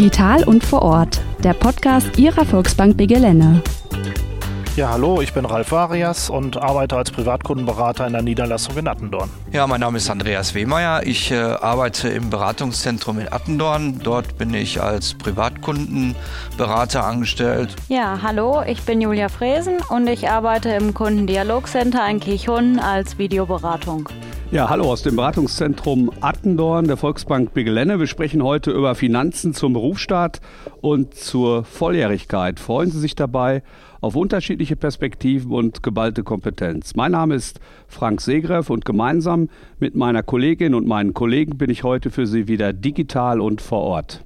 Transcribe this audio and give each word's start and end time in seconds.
Digital 0.00 0.44
und 0.44 0.64
vor 0.64 0.80
Ort, 0.80 1.20
der 1.44 1.52
Podcast 1.52 2.18
Ihrer 2.18 2.46
Volksbank 2.46 2.96
Begelene. 2.96 3.62
Ja, 4.74 4.88
hallo, 4.92 5.20
ich 5.20 5.34
bin 5.34 5.44
Ralf 5.44 5.72
Varias 5.72 6.30
und 6.30 6.56
arbeite 6.56 6.96
als 6.96 7.10
Privatkundenberater 7.10 8.06
in 8.06 8.14
der 8.14 8.22
Niederlassung 8.22 8.78
in 8.78 8.88
Attendorn. 8.88 9.28
Ja, 9.52 9.66
mein 9.66 9.80
Name 9.80 9.98
ist 9.98 10.08
Andreas 10.08 10.54
Wehmeier. 10.54 11.02
Ich 11.04 11.30
äh, 11.30 11.36
arbeite 11.36 12.08
im 12.08 12.30
Beratungszentrum 12.30 13.18
in 13.18 13.30
Attendorn. 13.30 14.00
Dort 14.02 14.38
bin 14.38 14.54
ich 14.54 14.80
als 14.80 15.12
Privatkundenberater 15.12 17.04
angestellt. 17.04 17.76
Ja, 17.88 18.20
hallo, 18.22 18.62
ich 18.66 18.80
bin 18.84 19.02
Julia 19.02 19.28
Fresen 19.28 19.82
und 19.90 20.06
ich 20.06 20.30
arbeite 20.30 20.70
im 20.70 20.94
Kundendialogcenter 20.94 22.08
in 22.08 22.20
Kirchhund 22.20 22.82
als 22.82 23.18
Videoberatung. 23.18 24.08
Ja, 24.52 24.68
hallo 24.68 24.90
aus 24.90 25.04
dem 25.04 25.14
Beratungszentrum 25.14 26.10
Attendorn 26.20 26.88
der 26.88 26.96
Volksbank 26.96 27.54
Begelenne. 27.54 28.00
Wir 28.00 28.08
sprechen 28.08 28.42
heute 28.42 28.72
über 28.72 28.96
Finanzen 28.96 29.54
zum 29.54 29.74
Berufsstaat 29.74 30.40
und 30.80 31.14
zur 31.14 31.62
Volljährigkeit. 31.62 32.58
Freuen 32.58 32.90
Sie 32.90 32.98
sich 32.98 33.14
dabei 33.14 33.62
auf 34.00 34.16
unterschiedliche 34.16 34.74
Perspektiven 34.74 35.52
und 35.52 35.84
geballte 35.84 36.24
Kompetenz. 36.24 36.96
Mein 36.96 37.12
Name 37.12 37.36
ist 37.36 37.60
Frank 37.86 38.20
Segreff 38.20 38.70
und 38.70 38.84
gemeinsam 38.84 39.50
mit 39.78 39.94
meiner 39.94 40.24
Kollegin 40.24 40.74
und 40.74 40.84
meinen 40.84 41.14
Kollegen 41.14 41.56
bin 41.56 41.70
ich 41.70 41.84
heute 41.84 42.10
für 42.10 42.26
Sie 42.26 42.48
wieder 42.48 42.72
digital 42.72 43.40
und 43.40 43.60
vor 43.60 43.82
Ort. 43.82 44.24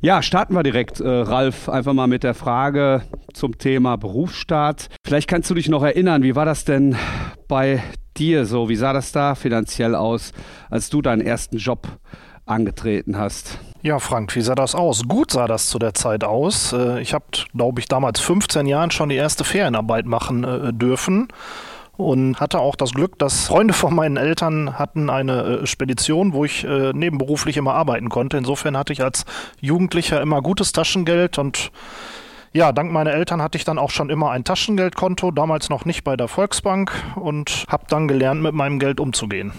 Ja, 0.00 0.22
starten 0.22 0.54
wir 0.54 0.62
direkt, 0.62 1.00
äh, 1.00 1.08
Ralf, 1.08 1.68
einfach 1.68 1.92
mal 1.92 2.06
mit 2.06 2.22
der 2.22 2.34
Frage 2.34 3.02
zum 3.32 3.58
Thema 3.58 3.96
Berufsstaat. 3.96 4.90
Vielleicht 5.04 5.26
kannst 5.26 5.50
du 5.50 5.54
dich 5.54 5.68
noch 5.68 5.82
erinnern, 5.82 6.22
wie 6.22 6.36
war 6.36 6.44
das 6.44 6.64
denn 6.64 6.94
bei 7.48 7.82
dir 8.14 8.46
so? 8.46 8.68
Wie 8.68 8.76
sah 8.76 8.92
das 8.92 9.12
da 9.12 9.34
finanziell 9.34 9.94
aus, 9.94 10.32
als 10.70 10.90
du 10.90 11.02
deinen 11.02 11.20
ersten 11.20 11.56
Job 11.58 11.86
angetreten 12.46 13.18
hast? 13.18 13.58
Ja, 13.82 13.98
Frank, 13.98 14.34
wie 14.34 14.40
sah 14.40 14.54
das 14.54 14.74
aus? 14.74 15.04
Gut 15.06 15.30
sah 15.30 15.46
das 15.46 15.68
zu 15.68 15.78
der 15.78 15.94
Zeit 15.94 16.24
aus. 16.24 16.72
Äh, 16.72 17.00
ich 17.00 17.12
habe, 17.12 17.26
glaube 17.54 17.80
ich, 17.80 17.86
damals 17.86 18.20
15 18.20 18.66
Jahren 18.66 18.90
schon 18.90 19.10
die 19.10 19.16
erste 19.16 19.44
Ferienarbeit 19.44 20.06
machen 20.06 20.44
äh, 20.44 20.72
dürfen 20.72 21.28
und 21.96 22.40
hatte 22.40 22.60
auch 22.60 22.76
das 22.76 22.92
Glück, 22.92 23.18
dass 23.18 23.46
Freunde 23.46 23.74
von 23.74 23.94
meinen 23.94 24.16
Eltern 24.16 24.78
hatten 24.78 25.10
eine 25.10 25.42
äh, 25.42 25.66
Spedition, 25.66 26.32
wo 26.32 26.44
ich 26.44 26.64
nebenberuflich 26.64 27.56
immer 27.56 27.74
arbeiten 27.74 28.08
konnte. 28.08 28.36
Insofern 28.36 28.76
hatte 28.76 28.92
ich 28.92 29.02
als 29.02 29.26
Jugendlicher 29.60 30.20
immer 30.20 30.40
gutes 30.42 30.72
Taschengeld 30.72 31.38
und 31.38 31.70
ja, 32.54 32.72
dank 32.72 32.92
meiner 32.92 33.12
Eltern 33.12 33.42
hatte 33.42 33.58
ich 33.58 33.64
dann 33.64 33.78
auch 33.78 33.90
schon 33.90 34.10
immer 34.10 34.30
ein 34.30 34.44
Taschengeldkonto, 34.44 35.32
damals 35.32 35.68
noch 35.70 35.84
nicht 35.84 36.04
bei 36.04 36.16
der 36.16 36.28
Volksbank 36.28 36.92
und 37.16 37.66
habe 37.68 37.84
dann 37.88 38.06
gelernt, 38.06 38.42
mit 38.42 38.54
meinem 38.54 38.78
Geld 38.78 39.00
umzugehen. 39.00 39.52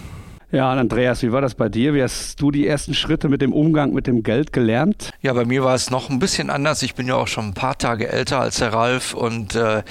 Ja, 0.52 0.70
Andreas, 0.70 1.24
wie 1.24 1.32
war 1.32 1.40
das 1.40 1.56
bei 1.56 1.68
dir? 1.68 1.92
Wie 1.92 2.00
hast 2.04 2.40
du 2.40 2.52
die 2.52 2.68
ersten 2.68 2.94
Schritte 2.94 3.28
mit 3.28 3.42
dem 3.42 3.52
Umgang 3.52 3.92
mit 3.92 4.06
dem 4.06 4.22
Geld 4.22 4.52
gelernt? 4.52 5.10
Ja, 5.20 5.32
bei 5.32 5.44
mir 5.44 5.64
war 5.64 5.74
es 5.74 5.90
noch 5.90 6.08
ein 6.08 6.20
bisschen 6.20 6.50
anders. 6.50 6.84
Ich 6.84 6.94
bin 6.94 7.08
ja 7.08 7.16
auch 7.16 7.26
schon 7.26 7.46
ein 7.46 7.54
paar 7.54 7.76
Tage 7.76 8.08
älter 8.08 8.38
als 8.38 8.58
der 8.58 8.72
Ralf 8.72 9.12
und 9.12 9.56
äh, 9.56 9.82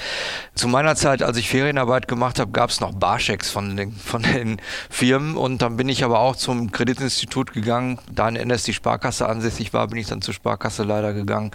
zu 0.54 0.66
meiner 0.66 0.96
Zeit, 0.96 1.22
als 1.22 1.36
ich 1.36 1.50
Ferienarbeit 1.50 2.08
gemacht 2.08 2.40
habe, 2.40 2.52
gab 2.52 2.70
es 2.70 2.80
noch 2.80 2.94
Barschecks 2.94 3.50
von 3.50 3.76
den, 3.76 3.92
von 3.92 4.22
den 4.22 4.56
Firmen 4.88 5.36
und 5.36 5.60
dann 5.60 5.76
bin 5.76 5.90
ich 5.90 6.02
aber 6.04 6.20
auch 6.20 6.36
zum 6.36 6.72
Kreditinstitut 6.72 7.52
gegangen. 7.52 7.98
Da 8.10 8.26
in 8.26 8.36
NS 8.36 8.62
die 8.62 8.72
Sparkasse 8.72 9.28
ansässig 9.28 9.74
war, 9.74 9.86
bin 9.88 9.98
ich 9.98 10.06
dann 10.06 10.22
zur 10.22 10.32
Sparkasse 10.32 10.84
leider 10.84 11.12
gegangen 11.12 11.50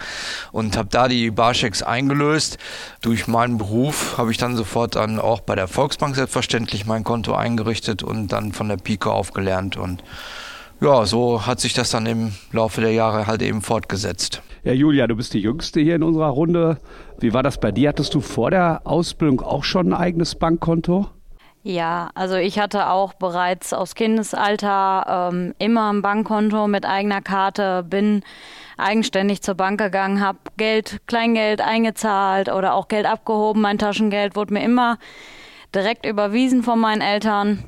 und 0.52 0.76
habe 0.76 0.88
da 0.92 1.08
die 1.08 1.32
Barschecks 1.32 1.82
eingelöst. 1.82 2.56
Durch 3.00 3.26
meinen 3.26 3.58
Beruf 3.58 4.16
habe 4.16 4.30
ich 4.30 4.38
dann 4.38 4.54
sofort 4.54 4.94
dann 4.94 5.18
auch 5.18 5.40
bei 5.40 5.56
der 5.56 5.66
Volksbank 5.66 6.14
selbstverständlich 6.14 6.86
mein 6.86 7.02
Konto 7.02 7.34
eingerichtet 7.34 8.04
und 8.04 8.28
dann 8.28 8.52
von 8.52 8.68
der 8.68 8.76
Pi 8.76 8.91
Pike 8.92 9.10
aufgelernt 9.10 9.76
und 9.76 10.02
ja, 10.80 11.06
so 11.06 11.46
hat 11.46 11.60
sich 11.60 11.74
das 11.74 11.90
dann 11.90 12.06
im 12.06 12.32
Laufe 12.50 12.80
der 12.80 12.92
Jahre 12.92 13.26
halt 13.26 13.40
eben 13.40 13.62
fortgesetzt. 13.62 14.42
Ja, 14.64 14.72
Julia, 14.72 15.06
du 15.06 15.16
bist 15.16 15.32
die 15.32 15.40
Jüngste 15.40 15.80
hier 15.80 15.96
in 15.96 16.02
unserer 16.02 16.28
Runde. 16.28 16.78
Wie 17.20 17.32
war 17.32 17.42
das 17.42 17.58
bei 17.58 17.70
dir? 17.70 17.90
Hattest 17.90 18.14
du 18.14 18.20
vor 18.20 18.50
der 18.50 18.82
Ausbildung 18.84 19.40
auch 19.40 19.64
schon 19.64 19.88
ein 19.88 19.94
eigenes 19.94 20.34
Bankkonto? 20.34 21.06
Ja, 21.62 22.10
also 22.16 22.34
ich 22.34 22.58
hatte 22.58 22.90
auch 22.90 23.14
bereits 23.14 23.72
aus 23.72 23.94
Kindesalter 23.94 25.30
ähm, 25.32 25.54
immer 25.58 25.92
ein 25.92 26.02
Bankkonto 26.02 26.66
mit 26.66 26.84
eigener 26.84 27.22
Karte, 27.22 27.84
bin 27.88 28.24
eigenständig 28.76 29.42
zur 29.42 29.54
Bank 29.54 29.78
gegangen, 29.78 30.20
habe 30.20 30.38
Geld, 30.56 31.00
Kleingeld 31.06 31.60
eingezahlt 31.60 32.48
oder 32.48 32.74
auch 32.74 32.88
Geld 32.88 33.06
abgehoben. 33.06 33.62
Mein 33.62 33.78
Taschengeld 33.78 34.34
wurde 34.34 34.54
mir 34.54 34.64
immer 34.64 34.98
direkt 35.72 36.04
überwiesen 36.06 36.64
von 36.64 36.80
meinen 36.80 37.00
Eltern. 37.00 37.64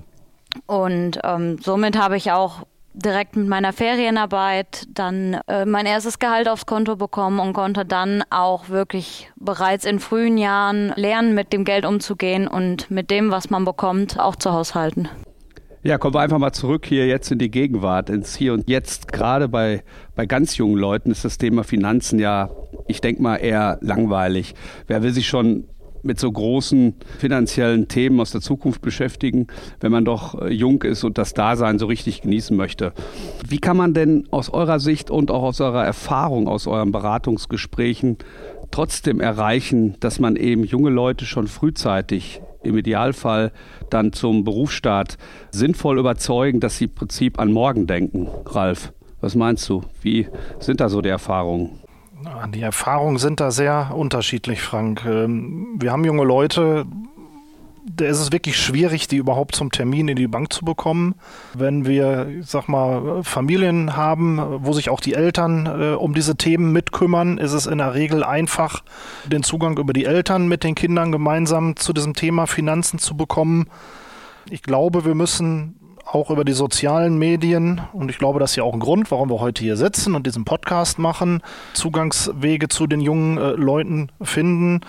Und 0.67 1.19
ähm, 1.25 1.59
somit 1.61 1.99
habe 1.99 2.17
ich 2.17 2.33
auch 2.33 2.65
direkt 2.95 3.37
mit 3.37 3.49
meiner 3.49 3.73
Ferienarbeit 3.73 4.87
dann 4.95 5.41
äh, 5.49 5.65
mein 5.67 5.85
erstes 5.85 6.19
Gehalt 6.19 6.49
aufs 6.49 6.65
Konto 6.65 6.97
bekommen 6.97 7.41
und 7.41 7.53
konnte 7.53 7.85
dann 7.85 8.23
auch 8.31 8.69
wirklich 8.69 9.31
bereits 9.37 9.85
in 9.85 9.99
frühen 9.99 10.39
Jahren 10.39 10.93
lernen, 10.97 11.35
mit 11.35 11.53
dem 11.53 11.65
Geld 11.65 11.85
umzugehen 11.85 12.47
und 12.47 12.91
mit 12.91 13.11
dem, 13.11 13.31
was 13.31 13.51
man 13.51 13.65
bekommt, 13.65 14.19
auch 14.21 14.37
zu 14.37 14.53
haushalten. 14.53 15.09
Ja, 15.83 15.99
kommen 15.99 16.15
wir 16.15 16.21
einfach 16.21 16.39
mal 16.39 16.53
zurück 16.53 16.87
hier 16.87 17.07
jetzt 17.07 17.31
in 17.31 17.39
die 17.39 17.51
Gegenwart, 17.51 18.09
ins 18.09 18.35
Hier 18.35 18.55
und 18.55 18.71
Jetzt. 18.71 19.13
Gerade 19.13 19.49
bei, 19.49 19.83
bei 20.15 20.25
ganz 20.25 20.57
jungen 20.57 20.79
Leuten 20.79 21.11
ist 21.11 21.27
das 21.27 21.37
Thema 21.37 21.63
Finanzen 21.63 22.19
ja, 22.19 22.49
ich 22.87 23.03
denke 23.03 23.21
mal, 23.21 23.37
eher 23.37 23.79
langweilig. 23.83 24.55
Wer 24.87 25.03
will 25.03 25.11
sich 25.11 25.29
schon 25.29 25.65
mit 26.05 26.21
so 26.21 26.31
großen 26.31 26.95
finanziellen 27.19 27.89
Themen 27.89 28.21
aus 28.21 28.31
der 28.31 28.41
Zukunft 28.41 28.83
beschäftigen, 28.83 29.47
wenn 29.81 29.93
man 29.93 30.05
doch 30.05 30.41
äh, 30.41 30.53
jung 30.53 30.83
ist 30.83 31.05
und 31.05 31.19
das 31.19 31.35
Dasein 31.35 31.79
so 31.79 31.87
richtig 31.87 32.23
genießen 32.23 32.57
möchte. 32.57 32.93
Wie 33.47 33.59
kann 33.59 33.77
man 33.77 33.95
denn 33.95 34.27
aus 34.31 34.51
eurer 34.51 34.81
Sicht 34.81 35.11
und 35.11 35.31
auch 35.31 35.43
aus 35.43 35.61
eurer 35.61 35.85
Erfahrung, 35.85 36.49
aus 36.49 36.67
euren 36.67 36.93
Beratungsgesprächen 36.93 38.19
trotzdem 38.71 39.21
erreichen, 39.21 39.97
dass 40.01 40.19
man 40.19 40.37
eben 40.37 40.65
junge 40.65 40.91
Leute 40.91 41.27
schon 41.27 41.47
frühzeitig 41.47 42.41
im 42.63 42.77
Idealfall 42.77 43.53
dann 43.91 44.13
zum 44.13 44.45
Berufsstaat 44.45 45.17
sinnvoll 45.51 45.99
überzeugen, 45.99 46.61
dass 46.61 46.79
sie 46.79 46.87
im 46.87 46.95
Prinzip 46.95 47.39
an 47.39 47.53
morgen 47.53 47.87
denken. 47.87 48.29
Ralf, 48.47 48.93
was 49.21 49.35
meinst 49.35 49.69
du? 49.69 49.83
Wie 50.03 50.29
sind 50.59 50.81
da 50.81 50.89
so 50.89 51.01
die 51.01 51.09
Erfahrungen? 51.09 51.84
Die 52.53 52.63
Erfahrungen 52.63 53.19
sind 53.19 53.41
da 53.41 53.51
sehr 53.51 53.93
unterschiedlich, 53.95 54.63
Frank. 54.63 55.05
Ähm, 55.05 55.77
wir 55.79 55.93
haben 55.93 56.05
junge 56.05 56.25
Leute, 56.25 56.87
da 57.85 58.07
ist 58.07 58.19
es 58.19 58.33
wirklich 58.33 58.57
schwierig, 58.57 59.09
die 59.09 59.17
überhaupt 59.17 59.55
zum 59.55 59.71
Termin 59.71 60.09
in 60.09 60.17
die 60.17 60.27
Bank 60.27 60.53
zu 60.53 60.65
bekommen. 60.65 61.15
Wenn 61.53 61.85
wir, 61.85 62.29
ich 62.41 62.47
sag 62.47 62.69
mal, 62.69 63.23
Familien 63.23 63.97
haben, 63.97 64.41
wo 64.65 64.73
sich 64.73 64.89
auch 64.89 65.01
die 65.01 65.15
Eltern 65.15 65.67
äh, 65.67 65.95
um 65.95 66.15
diese 66.15 66.37
Themen 66.37 66.73
mitkümmern, 66.73 67.39
ist 67.39 67.53
es 67.53 67.67
in 67.67 67.79
der 67.79 67.95
Regel 67.95 68.25
einfach, 68.25 68.83
den 69.27 69.43
Zugang 69.43 69.79
über 69.79 69.93
die 69.93 70.07
Eltern 70.07 70.49
mit 70.49 70.65
den 70.65 70.75
Kindern 70.75 71.13
gemeinsam 71.13 71.77
zu 71.77 71.93
diesem 71.93 72.15
Thema 72.15 72.47
Finanzen 72.47 72.99
zu 72.99 73.17
bekommen. 73.17 73.67
Ich 74.49 74.63
glaube, 74.63 75.05
wir 75.05 75.15
müssen 75.15 75.77
auch 76.05 76.31
über 76.31 76.45
die 76.45 76.53
sozialen 76.53 77.19
Medien. 77.19 77.81
Und 77.93 78.11
ich 78.11 78.19
glaube, 78.19 78.39
das 78.39 78.53
ist 78.53 78.57
ja 78.57 78.63
auch 78.63 78.75
ein 78.75 78.81
Grund, 78.81 79.11
warum 79.11 79.31
wir 79.31 79.41
heute 79.41 79.63
hier 79.63 79.77
sitzen 79.77 80.15
und 80.15 80.27
diesen 80.27 80.45
Podcast 80.45 80.99
machen, 80.99 81.43
Zugangswege 81.73 82.69
zu 82.69 82.87
den 82.87 83.01
jungen 83.01 83.39
äh, 83.39 83.51
Leuten 83.53 84.11
finden 84.23 84.81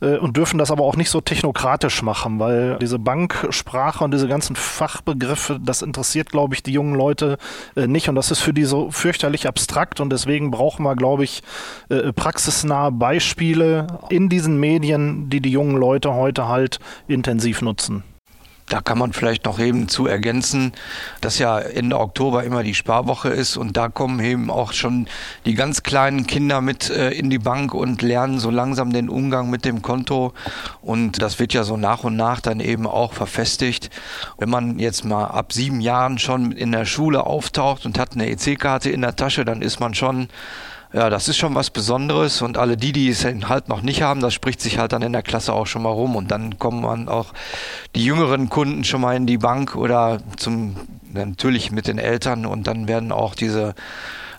äh, 0.00 0.16
und 0.16 0.36
dürfen 0.36 0.58
das 0.58 0.70
aber 0.70 0.84
auch 0.84 0.96
nicht 0.96 1.10
so 1.10 1.20
technokratisch 1.20 2.02
machen, 2.02 2.38
weil 2.38 2.78
diese 2.78 2.98
Banksprache 2.98 4.04
und 4.04 4.12
diese 4.12 4.28
ganzen 4.28 4.56
Fachbegriffe, 4.56 5.58
das 5.62 5.82
interessiert, 5.82 6.30
glaube 6.30 6.54
ich, 6.54 6.62
die 6.62 6.72
jungen 6.72 6.94
Leute 6.94 7.38
äh, 7.76 7.86
nicht. 7.86 8.08
Und 8.08 8.14
das 8.14 8.30
ist 8.30 8.40
für 8.40 8.54
die 8.54 8.64
so 8.64 8.90
fürchterlich 8.90 9.48
abstrakt. 9.48 10.00
Und 10.00 10.10
deswegen 10.10 10.50
brauchen 10.50 10.84
wir, 10.84 10.96
glaube 10.96 11.24
ich, 11.24 11.42
äh, 11.88 12.12
praxisnahe 12.12 12.92
Beispiele 12.92 13.86
in 14.08 14.28
diesen 14.28 14.58
Medien, 14.58 15.30
die 15.30 15.40
die 15.40 15.50
jungen 15.50 15.76
Leute 15.76 16.14
heute 16.14 16.48
halt 16.48 16.78
intensiv 17.08 17.62
nutzen. 17.62 18.04
Da 18.70 18.80
kann 18.80 18.98
man 18.98 19.12
vielleicht 19.12 19.46
noch 19.46 19.58
eben 19.58 19.88
zu 19.88 20.06
ergänzen, 20.06 20.72
dass 21.20 21.38
ja 21.40 21.58
Ende 21.58 21.98
Oktober 21.98 22.44
immer 22.44 22.62
die 22.62 22.74
Sparwoche 22.74 23.28
ist 23.28 23.56
und 23.56 23.76
da 23.76 23.88
kommen 23.88 24.20
eben 24.20 24.48
auch 24.48 24.72
schon 24.72 25.08
die 25.44 25.54
ganz 25.54 25.82
kleinen 25.82 26.28
Kinder 26.28 26.60
mit 26.60 26.88
äh, 26.88 27.10
in 27.10 27.30
die 27.30 27.40
Bank 27.40 27.74
und 27.74 28.00
lernen 28.00 28.38
so 28.38 28.48
langsam 28.48 28.92
den 28.92 29.08
Umgang 29.08 29.50
mit 29.50 29.64
dem 29.64 29.82
Konto 29.82 30.32
und 30.82 31.20
das 31.20 31.40
wird 31.40 31.52
ja 31.52 31.64
so 31.64 31.76
nach 31.76 32.04
und 32.04 32.14
nach 32.14 32.40
dann 32.40 32.60
eben 32.60 32.86
auch 32.86 33.12
verfestigt. 33.12 33.90
Wenn 34.38 34.50
man 34.50 34.78
jetzt 34.78 35.04
mal 35.04 35.24
ab 35.24 35.52
sieben 35.52 35.80
Jahren 35.80 36.20
schon 36.20 36.52
in 36.52 36.70
der 36.70 36.84
Schule 36.84 37.26
auftaucht 37.26 37.84
und 37.86 37.98
hat 37.98 38.12
eine 38.12 38.30
EC-Karte 38.30 38.88
in 38.88 39.00
der 39.00 39.16
Tasche, 39.16 39.44
dann 39.44 39.62
ist 39.62 39.80
man 39.80 39.94
schon 39.94 40.28
ja, 40.92 41.08
das 41.08 41.28
ist 41.28 41.36
schon 41.36 41.54
was 41.54 41.70
Besonderes 41.70 42.42
und 42.42 42.58
alle 42.58 42.76
die, 42.76 42.92
die 42.92 43.08
es 43.08 43.24
halt 43.24 43.68
noch 43.68 43.82
nicht 43.82 44.02
haben, 44.02 44.20
das 44.20 44.34
spricht 44.34 44.60
sich 44.60 44.78
halt 44.78 44.92
dann 44.92 45.02
in 45.02 45.12
der 45.12 45.22
Klasse 45.22 45.52
auch 45.52 45.66
schon 45.66 45.82
mal 45.82 45.90
rum 45.90 46.16
und 46.16 46.30
dann 46.30 46.58
kommen 46.58 46.82
man 46.82 47.08
auch 47.08 47.32
die 47.94 48.04
jüngeren 48.04 48.48
Kunden 48.48 48.82
schon 48.84 49.00
mal 49.00 49.14
in 49.14 49.26
die 49.26 49.38
Bank 49.38 49.76
oder 49.76 50.18
zum 50.36 50.76
natürlich 51.12 51.70
mit 51.70 51.86
den 51.86 51.98
Eltern 51.98 52.46
und 52.46 52.66
dann 52.66 52.88
werden 52.88 53.12
auch 53.12 53.34
diese 53.34 53.74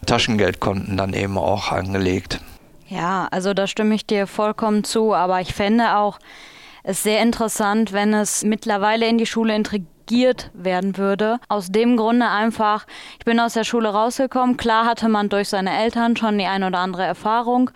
Taschengeldkonten 0.05 0.97
dann 0.97 1.13
eben 1.13 1.37
auch 1.37 1.71
angelegt. 1.71 2.39
Ja, 2.87 3.27
also 3.31 3.53
da 3.53 3.67
stimme 3.67 3.95
ich 3.95 4.05
dir 4.05 4.27
vollkommen 4.27 4.83
zu, 4.83 5.13
aber 5.13 5.39
ich 5.41 5.53
fände 5.53 5.95
auch 5.95 6.19
es 6.83 7.03
sehr 7.03 7.21
interessant, 7.21 7.93
wenn 7.93 8.13
es 8.13 8.43
mittlerweile 8.43 9.07
in 9.07 9.17
die 9.17 9.25
Schule 9.25 9.53
negiert 10.01 10.51
werden 10.53 10.97
würde. 10.97 11.39
Aus 11.47 11.71
dem 11.71 11.97
Grunde 11.97 12.27
einfach, 12.27 12.85
ich 13.19 13.25
bin 13.25 13.39
aus 13.39 13.53
der 13.53 13.63
Schule 13.63 13.89
rausgekommen. 13.89 14.57
Klar 14.57 14.85
hatte 14.85 15.09
man 15.09 15.29
durch 15.29 15.49
seine 15.49 15.77
Eltern 15.77 16.17
schon 16.17 16.37
die 16.37 16.45
ein 16.45 16.63
oder 16.63 16.79
andere 16.79 17.03
Erfahrung 17.03 17.71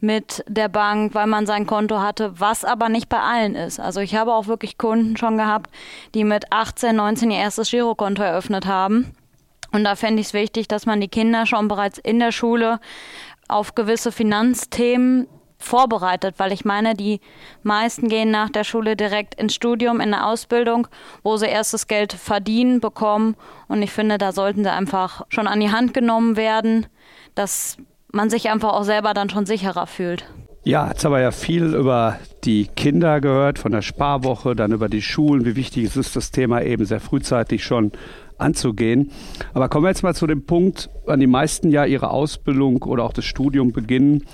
mit 0.00 0.44
der 0.46 0.68
Bank, 0.68 1.14
weil 1.14 1.26
man 1.26 1.46
sein 1.46 1.66
Konto 1.66 2.00
hatte, 2.00 2.38
was 2.38 2.64
aber 2.64 2.88
nicht 2.88 3.08
bei 3.08 3.20
allen 3.20 3.54
ist. 3.54 3.80
Also 3.80 4.00
ich 4.00 4.14
habe 4.14 4.32
auch 4.32 4.46
wirklich 4.46 4.78
Kunden 4.78 5.16
schon 5.16 5.38
gehabt, 5.38 5.70
die 6.14 6.24
mit 6.24 6.52
18, 6.52 6.94
19 6.94 7.30
ihr 7.30 7.38
erstes 7.38 7.70
Girokonto 7.70 8.22
eröffnet 8.22 8.66
haben. 8.66 9.12
Und 9.72 9.84
da 9.84 9.96
fände 9.96 10.20
ich 10.20 10.28
es 10.28 10.34
wichtig, 10.34 10.68
dass 10.68 10.86
man 10.86 11.00
die 11.00 11.08
Kinder 11.08 11.46
schon 11.46 11.68
bereits 11.68 11.98
in 11.98 12.18
der 12.20 12.32
Schule 12.32 12.80
auf 13.48 13.74
gewisse 13.74 14.12
Finanzthemen 14.12 15.26
vorbereitet, 15.58 16.36
weil 16.38 16.52
ich 16.52 16.64
meine, 16.64 16.94
die 16.94 17.20
meisten 17.62 18.08
gehen 18.08 18.30
nach 18.30 18.50
der 18.50 18.64
Schule 18.64 18.96
direkt 18.96 19.34
ins 19.34 19.54
Studium, 19.54 19.96
in 19.96 20.14
eine 20.14 20.26
Ausbildung, 20.26 20.88
wo 21.22 21.36
sie 21.36 21.46
erstes 21.46 21.86
Geld 21.86 22.12
verdienen, 22.12 22.80
bekommen. 22.80 23.36
Und 23.66 23.82
ich 23.82 23.90
finde, 23.90 24.18
da 24.18 24.32
sollten 24.32 24.64
sie 24.64 24.72
einfach 24.72 25.22
schon 25.28 25.46
an 25.46 25.60
die 25.60 25.72
Hand 25.72 25.94
genommen 25.94 26.36
werden, 26.36 26.86
dass 27.34 27.76
man 28.12 28.30
sich 28.30 28.50
einfach 28.50 28.72
auch 28.72 28.84
selber 28.84 29.14
dann 29.14 29.30
schon 29.30 29.46
sicherer 29.46 29.86
fühlt. 29.86 30.24
Ja, 30.64 30.88
jetzt 30.88 31.04
haben 31.04 31.12
wir 31.12 31.20
ja 31.20 31.30
viel 31.30 31.74
über 31.74 32.18
die 32.44 32.66
Kinder 32.66 33.20
gehört, 33.20 33.58
von 33.58 33.72
der 33.72 33.82
Sparwoche, 33.82 34.54
dann 34.54 34.72
über 34.72 34.88
die 34.88 35.02
Schulen, 35.02 35.44
wie 35.44 35.56
wichtig 35.56 35.84
es 35.84 35.96
ist, 35.96 36.14
das 36.14 36.30
Thema 36.30 36.62
eben 36.62 36.84
sehr 36.84 37.00
frühzeitig 37.00 37.64
schon 37.64 37.92
anzugehen. 38.38 39.10
Aber 39.54 39.68
kommen 39.68 39.84
wir 39.84 39.90
jetzt 39.90 40.02
mal 40.02 40.14
zu 40.14 40.26
dem 40.26 40.44
Punkt, 40.44 40.90
wann 41.06 41.20
die 41.20 41.26
meisten 41.26 41.70
ja 41.70 41.84
ihre 41.84 42.10
Ausbildung 42.10 42.82
oder 42.82 43.04
auch 43.04 43.12
das 43.12 43.24
Studium 43.24 43.72
beginnen. 43.72 44.24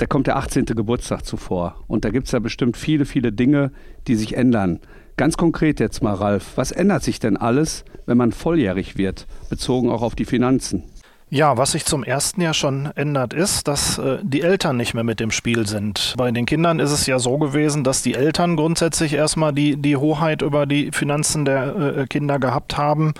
Da 0.00 0.06
kommt 0.06 0.26
der 0.26 0.36
18. 0.36 0.64
Geburtstag 0.64 1.26
zuvor. 1.26 1.74
Und 1.86 2.06
da 2.06 2.08
gibt 2.08 2.24
es 2.24 2.32
ja 2.32 2.38
bestimmt 2.38 2.78
viele, 2.78 3.04
viele 3.04 3.32
Dinge, 3.32 3.70
die 4.06 4.14
sich 4.14 4.34
ändern. 4.34 4.80
Ganz 5.18 5.36
konkret 5.36 5.78
jetzt 5.78 6.02
mal, 6.02 6.14
Ralf, 6.14 6.52
was 6.56 6.72
ändert 6.72 7.02
sich 7.02 7.20
denn 7.20 7.36
alles, 7.36 7.84
wenn 8.06 8.16
man 8.16 8.32
volljährig 8.32 8.96
wird, 8.96 9.26
bezogen 9.50 9.90
auch 9.90 10.00
auf 10.00 10.14
die 10.14 10.24
Finanzen? 10.24 10.84
Ja, 11.28 11.58
was 11.58 11.72
sich 11.72 11.84
zum 11.84 12.02
ersten 12.02 12.40
Jahr 12.40 12.54
schon 12.54 12.86
ändert, 12.94 13.34
ist, 13.34 13.68
dass 13.68 13.98
äh, 13.98 14.20
die 14.22 14.40
Eltern 14.40 14.78
nicht 14.78 14.94
mehr 14.94 15.04
mit 15.04 15.20
im 15.20 15.30
Spiel 15.30 15.66
sind. 15.66 16.14
Bei 16.16 16.30
den 16.30 16.46
Kindern 16.46 16.80
ist 16.80 16.92
es 16.92 17.04
ja 17.04 17.18
so 17.18 17.36
gewesen, 17.36 17.84
dass 17.84 18.00
die 18.00 18.14
Eltern 18.14 18.56
grundsätzlich 18.56 19.12
erstmal 19.12 19.52
die, 19.52 19.76
die 19.76 19.98
Hoheit 19.98 20.40
über 20.40 20.64
die 20.64 20.92
Finanzen 20.92 21.44
der 21.44 21.76
äh, 21.76 22.06
Kinder 22.06 22.38
gehabt 22.38 22.78
haben. 22.78 23.12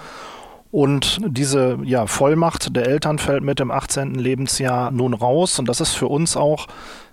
Und 0.70 1.20
diese 1.26 1.78
ja, 1.82 2.06
Vollmacht 2.06 2.76
der 2.76 2.86
Eltern 2.86 3.18
fällt 3.18 3.42
mit 3.42 3.58
dem 3.58 3.70
18. 3.70 4.14
Lebensjahr 4.14 4.90
nun 4.90 5.14
raus. 5.14 5.58
Und 5.58 5.68
das 5.68 5.80
ist 5.80 5.94
für 5.94 6.06
uns 6.06 6.36
auch 6.36 6.68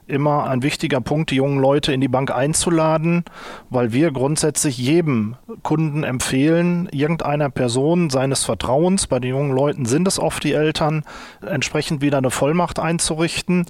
immer 0.08 0.50
ein 0.50 0.64
wichtiger 0.64 1.02
Punkt, 1.02 1.32
die 1.32 1.36
jungen 1.36 1.60
Leute 1.60 1.92
in 1.92 2.02
die 2.02 2.08
Bank 2.08 2.32
einzuladen, 2.32 3.26
weil 3.70 3.92
wir 3.92 4.12
grundsätzlich 4.12 4.78
jedem 4.78 5.36
Kunden 5.64 6.04
empfehlen, 6.04 6.88
irgendeiner 6.92 7.50
Person 7.50 8.10
seines 8.10 8.44
Vertrauens, 8.44 9.08
bei 9.08 9.20
den 9.20 9.32
jungen 9.32 9.52
Leuten 9.52 9.86
sind 9.86 10.08
es 10.08 10.20
oft 10.20 10.44
die 10.44 10.54
Eltern, 10.54 11.04
entsprechend 11.46 12.02
wieder 12.02 12.18
eine 12.18 12.32
Vollmacht 12.32 12.80
einzurichten, 12.80 13.66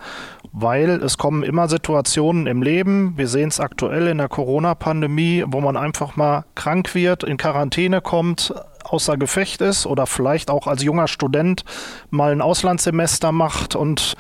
weil 0.52 0.90
es 0.90 1.18
kommen 1.18 1.44
immer 1.44 1.68
Situationen 1.68 2.48
im 2.48 2.62
Leben, 2.62 3.14
wir 3.18 3.28
sehen 3.28 3.50
es 3.50 3.60
aktuell 3.60 4.08
in 4.08 4.20
der 4.20 4.30
Corona-Pandemie, 4.30 5.44
wo 5.48 5.60
man 5.60 5.76
einfach 5.76 6.16
mal 6.16 6.46
krank 6.56 6.94
wird, 6.94 7.24
in 7.24 7.38
Quarantäne 7.38 8.02
kommt, 8.02 8.54
außer 8.88 9.18
Gefecht 9.18 9.62
ist 9.62 9.86
oder 9.86 10.06
vielleicht 10.08 10.50
auch 10.50 10.68
als 10.68 10.84
junger 10.84 11.08
Student 11.08 11.64
mal 12.10 12.32
ein 12.32 12.42
Auslandssemester 12.42 13.32
macht 13.32 13.76
und 13.76 14.16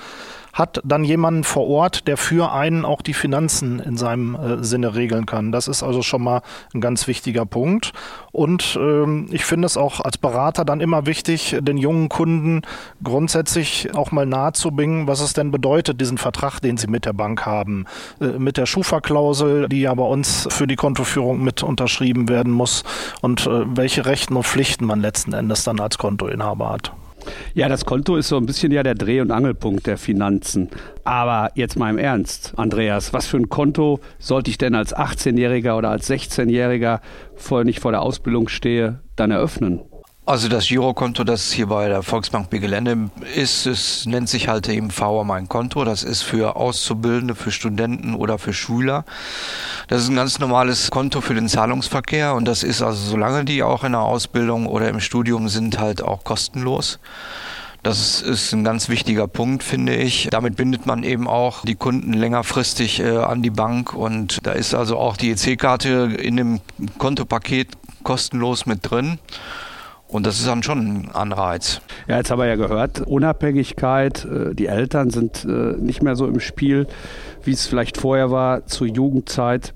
hat 0.58 0.82
dann 0.84 1.04
jemanden 1.04 1.44
vor 1.44 1.68
Ort, 1.68 2.08
der 2.08 2.18
für 2.18 2.52
einen 2.52 2.84
auch 2.84 3.04
die 3.04 3.14
Finanzen 3.14 3.80
in 3.80 3.96
seinem 3.96 4.36
äh, 4.36 4.64
Sinne 4.64 4.96
regeln 4.96 5.28
kann. 5.28 5.52
Das 5.52 5.68
ist 5.68 5.84
also 5.84 6.02
schon 6.02 6.24
mal 6.24 6.42
ein 6.74 6.82
ganz 6.82 7.08
wichtiger 7.08 7.46
Punkt. 7.46 7.94
Und 8.32 8.78
ähm, 8.82 9.28
ich 9.30 9.46
finde 9.46 9.68
es 9.68 9.78
auch 9.78 10.02
als 10.02 10.18
Berater 10.18 10.66
dann 10.66 10.82
immer 10.82 11.06
wichtig, 11.06 11.58
den 11.62 11.78
jungen 11.78 12.10
Kunden 12.10 12.64
grundsätzlich 13.04 13.94
auch 13.94 14.12
mal 14.12 14.26
nahezubringen, 14.26 15.08
was 15.08 15.22
es 15.22 15.34
denn 15.34 15.52
bedeutet, 15.52 16.02
diesen 16.02 16.18
Vertrag, 16.18 16.60
den 16.60 16.78
sie 16.78 16.88
mit 16.88 17.06
der 17.06 17.14
Bank 17.14 17.46
haben, 17.46 17.86
äh, 18.20 18.26
mit 18.26 18.58
der 18.58 18.66
Schufa-Klausel, 18.66 19.70
die 19.70 19.82
ja 19.82 19.94
bei 19.94 20.06
uns 20.06 20.48
für 20.50 20.66
die 20.66 20.76
Kontoführung 20.76 21.44
mit 21.44 21.62
unterschrieben 21.62 22.30
werden 22.30 22.52
muss 22.52 22.84
und 23.22 23.46
äh, 23.46 23.66
welche 23.78 24.08
Rechten 24.08 24.36
und 24.36 24.44
Pflichten 24.44 24.86
man 24.86 25.02
letzten 25.02 25.34
Endes 25.34 25.64
dann 25.64 25.80
als 25.80 26.00
Kontoinhaber 26.00 26.72
hat. 26.72 26.94
Ja, 27.54 27.70
das 27.70 27.86
Konto 27.86 28.16
ist 28.16 28.28
so 28.28 28.38
ein 28.38 28.46
bisschen 28.46 28.72
ja 28.72 28.84
der 28.84 28.96
Dreh- 28.96 29.22
und 29.22 29.32
Angelpunkt 29.32 29.88
der 29.88 29.98
Finanzen. 29.98 30.70
Aber 31.04 31.52
jetzt 31.56 31.78
mal 31.78 31.90
im 31.90 31.98
Ernst, 31.98 32.54
Andreas, 32.58 33.14
was 33.14 33.28
für 33.28 33.38
ein 33.38 33.50
Konto 33.50 34.00
sollte 34.20 34.50
ich 34.50 34.58
denn 34.58 34.76
als 34.76 34.96
18-Jähriger 34.96 35.78
oder 35.78 35.90
als 35.90 36.10
16-Jähriger, 36.10 37.00
vor 37.36 37.64
nicht 37.64 37.80
vor 37.80 37.92
der 37.92 38.02
Ausbildung 38.02 38.48
stehe, 38.48 39.00
dann 39.16 39.32
eröffnen? 39.32 39.82
Also 40.28 40.50
das 40.50 40.68
Girokonto, 40.68 41.24
das 41.24 41.54
hier 41.54 41.68
bei 41.68 41.88
der 41.88 42.04
Volksbank 42.04 42.52
Gelände 42.52 43.10
ist, 43.34 43.66
es 43.66 44.06
nennt 44.06 44.28
sich 44.28 44.50
halt 44.50 44.68
eben 44.68 44.92
VR 44.92 45.24
mein 45.24 45.48
Konto. 45.48 45.86
Das 45.86 46.04
ist 46.04 46.22
für 46.22 46.58
Auszubildende, 46.58 47.34
für 47.34 47.50
Studenten 47.50 48.14
oder 48.14 48.38
für 48.38 48.52
Schüler. 48.52 49.06
Das 49.88 50.04
ist 50.04 50.10
ein 50.10 50.18
ganz 50.18 50.40
normales 50.40 50.92
Konto 50.92 51.22
für 51.22 51.34
den 51.34 51.48
Zahlungsverkehr 51.48 52.34
und 52.34 52.46
das 52.46 52.64
ist 52.64 52.82
also, 52.82 53.10
solange 53.10 53.46
die 53.46 53.64
auch 53.64 53.86
in 53.86 53.94
der 53.94 54.02
Ausbildung 54.02 54.66
oder 54.66 54.90
im 54.90 55.00
Studium 55.00 55.48
sind, 55.48 55.80
halt 55.80 56.02
auch 56.02 56.26
kostenlos. 56.26 57.00
Das 57.82 58.22
ist 58.22 58.52
ein 58.52 58.66
ganz 58.66 58.90
wichtiger 58.90 59.30
Punkt, 59.30 59.64
finde 59.64 59.96
ich. 59.96 60.28
Damit 60.30 60.58
bindet 60.58 60.86
man 60.86 61.04
eben 61.04 61.30
auch 61.30 61.64
die 61.64 61.76
Kunden 61.76 62.12
längerfristig 62.12 63.00
äh, 63.00 63.16
an 63.16 63.44
die 63.44 63.50
Bank 63.50 63.94
und 63.94 64.40
da 64.44 64.52
ist 64.52 64.76
also 64.76 64.98
auch 64.98 65.16
die 65.16 65.32
EC-Karte 65.32 66.18
in 66.22 66.36
dem 66.36 66.60
Kontopaket 66.98 67.70
kostenlos 68.04 68.66
mit 68.66 68.80
drin. 68.92 69.20
Und 70.08 70.26
das 70.26 70.40
ist 70.40 70.48
dann 70.48 70.64
schon 70.64 70.80
ein 70.80 71.12
Anreiz. 71.12 71.82
Ja, 72.08 72.18
jetzt 72.18 72.32
haben 72.32 72.40
wir 72.40 72.48
ja 72.48 72.56
gehört, 72.56 73.02
Unabhängigkeit, 73.02 74.26
äh, 74.26 74.56
die 74.56 74.68
Eltern 74.68 75.10
sind 75.10 75.44
äh, 75.44 75.76
nicht 75.78 76.02
mehr 76.02 76.16
so 76.16 76.28
im 76.28 76.40
Spiel, 76.40 76.88
wie 77.44 77.52
es 77.52 77.68
vielleicht 77.68 77.98
vorher 77.98 78.32
war 78.32 78.66
zur 78.66 78.88
Jugendzeit. 78.88 79.74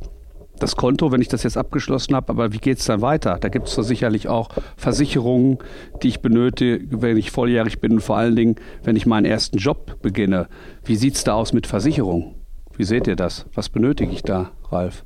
Das 0.58 0.76
Konto, 0.76 1.12
wenn 1.12 1.22
ich 1.22 1.28
das 1.28 1.44
jetzt 1.44 1.58
abgeschlossen 1.58 2.16
habe, 2.16 2.30
aber 2.30 2.54
wie 2.54 2.60
geht 2.60 2.78
es 2.78 2.86
dann 2.86 3.02
weiter? 3.02 3.40
Da 3.42 3.50
gibt 3.50 3.68
es 3.68 3.76
doch 3.76 3.84
sicherlich 3.84 4.30
auch 4.30 4.50
Versicherungen, 4.78 5.58
die 6.04 6.10
ich 6.10 6.22
benötige, 6.22 7.02
wenn 7.02 7.18
ich 7.18 7.32
volljährig 7.32 7.82
bin 7.82 7.94
und 7.94 8.02
vor 8.02 8.18
allen 8.18 8.36
Dingen, 8.36 8.56
wenn 8.84 8.96
ich 8.96 9.08
meinen 9.08 9.26
ersten 9.26 9.58
Job 9.58 9.98
beginne. 10.04 10.48
Wie 10.86 10.96
sieht 10.96 11.16
es 11.16 11.24
da 11.24 11.34
aus 11.34 11.52
mit 11.52 11.66
Versicherungen? 11.66 12.36
Wie 12.78 12.84
seht 12.84 13.08
ihr 13.08 13.16
das? 13.16 13.48
Was 13.56 13.70
benötige 13.70 14.12
ich 14.12 14.22
da, 14.22 14.52
Ralf? 14.72 15.04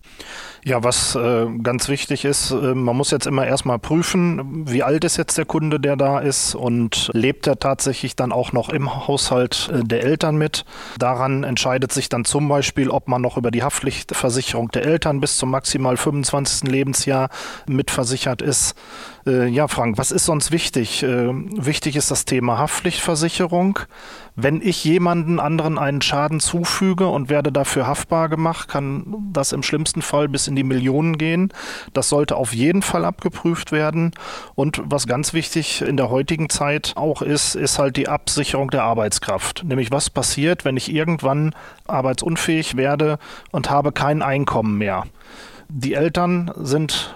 Ja, 0.68 0.84
was 0.84 1.14
äh, 1.14 1.46
ganz 1.62 1.90
wichtig 1.90 2.26
ist, 2.26 2.50
äh, 2.50 2.74
man 2.74 2.98
muss 2.98 3.12
jetzt 3.12 3.28
immer 3.28 3.46
erstmal 3.46 3.78
prüfen, 3.78 4.68
wie 4.68 4.82
alt 4.82 5.04
ist 5.04 5.16
jetzt 5.16 5.38
der 5.38 5.46
Kunde, 5.46 5.80
der 5.80 5.96
da 5.96 6.18
ist 6.18 6.56
und 6.56 7.12
lebt 7.14 7.46
er 7.46 7.60
tatsächlich 7.60 8.16
dann 8.16 8.32
auch 8.32 8.52
noch 8.52 8.70
im 8.70 9.08
Haushalt 9.08 9.72
äh, 9.72 9.84
der 9.84 10.04
Eltern 10.04 10.38
mit. 10.38 10.66
Daran 10.98 11.44
entscheidet 11.44 11.92
sich 11.92 12.10
dann 12.10 12.26
zum 12.26 12.48
Beispiel, 12.48 12.90
ob 12.90 13.08
man 13.08 13.22
noch 13.22 13.38
über 13.38 13.52
die 13.52 13.62
Haftpflichtversicherung 13.62 14.70
der 14.72 14.86
Eltern 14.86 15.20
bis 15.20 15.38
zum 15.38 15.52
maximal 15.52 15.98
25. 15.98 16.68
Lebensjahr 16.72 17.30
mitversichert 17.68 18.42
ist. 18.42 18.74
Äh, 19.28 19.48
ja, 19.48 19.68
Frank, 19.68 20.00
was 20.00 20.12
ist 20.12 20.26
sonst 20.26 20.52
wichtig? 20.52 21.04
Äh, 21.04 21.30
wichtig 21.32 21.96
ist 21.96 22.10
das 22.10 22.26
Thema 22.26 22.58
Haftpflichtversicherung. 22.58 23.80
Wenn 24.36 24.62
ich 24.62 24.84
jemanden 24.84 25.40
anderen 25.40 25.78
einen 25.78 26.02
Schaden 26.02 26.40
zufüge 26.40 27.08
und 27.08 27.30
werde 27.30 27.52
dafür 27.52 27.88
haftbar 27.88 28.30
gemacht, 28.30 28.68
kann 28.68 29.30
das 29.32 29.54
im 29.56 29.64
schlimmsten 29.64 30.04
Fall 30.04 30.30
bis 30.30 30.48
in 30.48 30.56
die 30.56 30.64
Millionen 30.64 31.18
gehen. 31.18 31.52
Das 31.94 32.10
sollte 32.10 32.36
auf 32.36 32.54
jeden 32.54 32.84
Fall 32.84 33.06
abgeprüft 33.06 33.72
werden. 33.72 34.12
Und 34.54 34.82
was 34.86 35.08
ganz 35.08 35.34
wichtig 35.34 35.82
in 35.82 35.98
der 35.98 36.10
heutigen 36.10 36.50
Zeit 36.50 36.94
auch 36.96 37.24
ist, 37.24 37.56
ist 37.56 37.80
halt 37.80 37.98
die 37.98 38.08
Absicherung 38.08 38.70
der 38.70 38.84
Arbeitskraft. 38.84 39.64
Nämlich 39.66 39.92
was 39.92 40.10
passiert, 40.10 40.66
wenn 40.66 40.78
ich 40.78 40.94
irgendwann 40.94 41.56
arbeitsunfähig 41.88 42.78
werde 42.78 43.18
und 43.52 43.70
habe 43.72 43.92
kein 43.92 44.22
Einkommen 44.22 44.78
mehr. 44.78 45.06
Die 45.68 45.96
Eltern 45.96 46.52
sind 46.58 47.16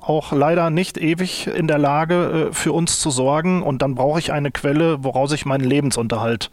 auch 0.00 0.32
leider 0.32 0.70
nicht 0.70 0.98
ewig 0.98 1.46
in 1.46 1.68
der 1.68 1.78
Lage, 1.78 2.48
äh, 2.50 2.52
für 2.52 2.72
uns 2.72 2.98
zu 2.98 3.10
sorgen 3.10 3.62
und 3.62 3.82
dann 3.82 3.94
brauche 3.94 4.18
ich 4.18 4.32
eine 4.32 4.50
Quelle, 4.50 5.04
woraus 5.04 5.32
ich 5.32 5.44
meinen 5.44 5.64
Lebensunterhalt 5.64 6.50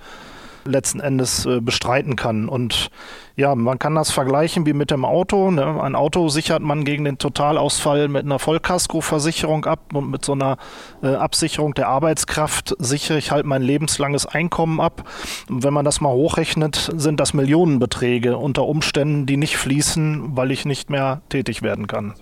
letzten 0.69 0.99
Endes 0.99 1.45
äh, 1.45 1.59
bestreiten 1.61 2.15
kann. 2.15 2.47
Und 2.47 2.89
ja, 3.35 3.55
man 3.55 3.79
kann 3.79 3.95
das 3.95 4.11
vergleichen 4.11 4.65
wie 4.65 4.73
mit 4.73 4.91
dem 4.91 5.05
Auto. 5.05 5.49
Ne? 5.49 5.81
Ein 5.81 5.95
Auto 5.95 6.27
sichert 6.27 6.61
man 6.61 6.83
gegen 6.83 7.05
den 7.05 7.17
Totalausfall 7.17 8.09
mit 8.09 8.25
einer 8.25 8.37
Vollkaskoversicherung 8.37 9.65
ab 9.65 9.93
und 9.93 10.11
mit 10.11 10.25
so 10.25 10.33
einer 10.33 10.57
äh, 11.01 11.07
Absicherung 11.07 11.73
der 11.73 11.87
Arbeitskraft 11.87 12.75
sichere 12.79 13.17
ich 13.17 13.31
halt 13.31 13.45
mein 13.45 13.61
lebenslanges 13.61 14.25
Einkommen 14.25 14.81
ab. 14.81 15.07
Und 15.49 15.63
wenn 15.63 15.73
man 15.73 15.85
das 15.85 16.01
mal 16.01 16.11
hochrechnet, 16.11 16.91
sind 16.95 17.19
das 17.19 17.33
Millionenbeträge 17.33 18.37
unter 18.37 18.65
Umständen, 18.65 19.25
die 19.25 19.37
nicht 19.37 19.55
fließen, 19.55 20.35
weil 20.35 20.51
ich 20.51 20.65
nicht 20.65 20.89
mehr 20.89 21.21
tätig 21.29 21.61
werden 21.61 21.87
kann. 21.87 22.15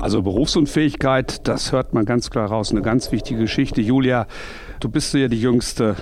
Also 0.00 0.22
Berufsunfähigkeit, 0.22 1.46
das 1.46 1.70
hört 1.70 1.94
man 1.94 2.04
ganz 2.04 2.30
klar 2.30 2.48
raus. 2.48 2.72
Eine 2.72 2.82
ganz 2.82 3.12
wichtige 3.12 3.40
Geschichte. 3.40 3.80
Julia, 3.80 4.26
du 4.80 4.88
bist 4.88 5.14
ja 5.14 5.28
die 5.28 5.40
Jüngste. 5.40 5.94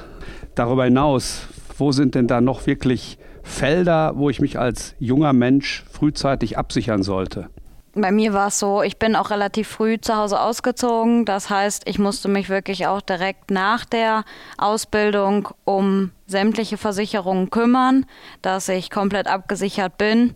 Darüber 0.55 0.85
hinaus, 0.85 1.47
wo 1.83 1.91
sind 1.91 2.15
denn 2.15 2.29
da 2.29 2.41
noch 2.41 2.67
wirklich 2.67 3.19
Felder, 3.43 4.13
wo 4.15 4.31
ich 4.31 4.41
mich 4.41 4.57
als 4.57 4.95
junger 5.01 5.33
Mensch 5.33 5.85
frühzeitig 5.91 6.57
absichern 6.57 7.03
sollte? 7.03 7.49
Bei 7.95 8.13
mir 8.13 8.33
war 8.33 8.47
es 8.47 8.61
so, 8.61 8.83
ich 8.83 8.99
bin 8.99 9.17
auch 9.17 9.31
relativ 9.31 9.67
früh 9.67 10.01
zu 10.01 10.17
Hause 10.17 10.41
ausgezogen. 10.41 11.25
Das 11.25 11.51
heißt, 11.51 11.83
ich 11.87 11.99
musste 11.99 12.29
mich 12.29 12.49
wirklich 12.49 12.87
auch 12.87 13.01
direkt 13.01 13.51
nach 13.51 13.85
der 13.85 14.25
Ausbildung 14.59 15.49
um 15.65 16.13
sämtliche 16.29 16.79
Versicherungen 16.79 17.51
kümmern, 17.51 18.07
dass 18.43 18.69
ich 18.69 18.89
komplett 18.89 19.27
abgesichert 19.27 19.99
bin. 19.99 20.35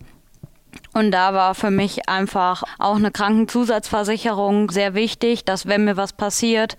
Und 0.94 1.12
da 1.12 1.32
war 1.32 1.54
für 1.54 1.70
mich 1.70 2.08
einfach 2.08 2.64
auch 2.80 2.96
eine 2.96 3.12
Krankenzusatzversicherung 3.12 4.70
sehr 4.70 4.94
wichtig, 4.94 5.44
dass 5.44 5.66
wenn 5.66 5.84
mir 5.84 5.96
was 5.96 6.12
passiert, 6.12 6.76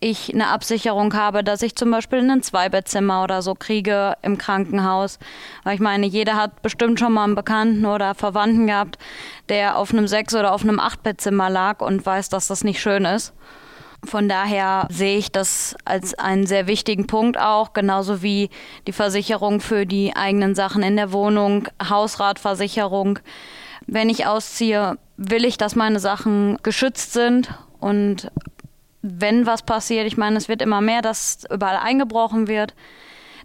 ich 0.00 0.32
eine 0.32 0.48
Absicherung 0.48 1.14
habe, 1.14 1.44
dass 1.44 1.62
ich 1.62 1.76
zum 1.76 1.90
Beispiel 1.90 2.18
ein 2.18 2.42
Zweibettzimmer 2.42 3.22
oder 3.22 3.42
so 3.42 3.54
kriege 3.54 4.16
im 4.22 4.38
Krankenhaus. 4.38 5.18
Weil 5.62 5.74
ich 5.74 5.80
meine, 5.80 6.06
jeder 6.06 6.36
hat 6.36 6.62
bestimmt 6.62 6.98
schon 6.98 7.12
mal 7.12 7.24
einen 7.24 7.34
Bekannten 7.34 7.84
oder 7.86 8.14
Verwandten 8.14 8.66
gehabt, 8.66 8.98
der 9.48 9.76
auf 9.76 9.92
einem 9.92 10.08
Sechs- 10.08 10.34
oder 10.34 10.52
auf 10.52 10.62
einem 10.62 10.80
Achtbettzimmer 10.80 11.50
lag 11.50 11.80
und 11.80 12.04
weiß, 12.04 12.30
dass 12.30 12.48
das 12.48 12.64
nicht 12.64 12.80
schön 12.80 13.04
ist. 13.04 13.34
Von 14.04 14.30
daher 14.30 14.86
sehe 14.90 15.18
ich 15.18 15.30
das 15.30 15.76
als 15.84 16.14
einen 16.14 16.46
sehr 16.46 16.66
wichtigen 16.66 17.06
Punkt 17.06 17.38
auch, 17.38 17.74
genauso 17.74 18.22
wie 18.22 18.48
die 18.86 18.92
Versicherung 18.92 19.60
für 19.60 19.84
die 19.84 20.16
eigenen 20.16 20.54
Sachen 20.54 20.82
in 20.82 20.96
der 20.96 21.12
Wohnung, 21.12 21.68
Hausratversicherung. 21.86 23.18
Wenn 23.86 24.08
ich 24.08 24.26
ausziehe, 24.26 24.96
will 25.18 25.44
ich, 25.44 25.58
dass 25.58 25.76
meine 25.76 26.00
Sachen 26.00 26.56
geschützt 26.62 27.12
sind 27.12 27.52
und 27.78 28.30
wenn 29.02 29.46
was 29.46 29.62
passiert, 29.62 30.06
ich 30.06 30.16
meine, 30.16 30.36
es 30.36 30.48
wird 30.48 30.62
immer 30.62 30.80
mehr, 30.80 31.02
dass 31.02 31.44
überall 31.50 31.76
eingebrochen 31.76 32.48
wird, 32.48 32.74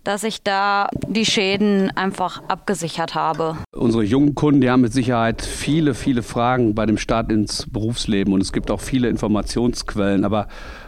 dass 0.04 0.24
ich 0.24 0.44
da 0.44 0.88
die 1.08 1.26
Schäden 1.26 1.92
einfach 1.96 2.44
abgesichert 2.48 3.16
habe. 3.16 3.58
Unsere 3.76 4.04
jungen 4.04 4.36
Kunden, 4.36 4.62
die 4.62 4.70
haben 4.70 4.82
mit 4.82 4.94
Sicherheit 4.94 5.42
viele, 5.42 5.96
viele 5.96 6.22
Fragen 6.22 6.76
bei 6.76 6.86
dem 6.86 6.98
Start 6.98 7.32
ins 7.32 7.66
Berufsleben 7.70 8.34
und 8.34 8.42
es 8.42 8.54
gibt 8.54 8.70
auch 8.70 8.82
viele 8.82 9.10
Informationsquellen. 9.10 10.24
Aber 10.24 10.48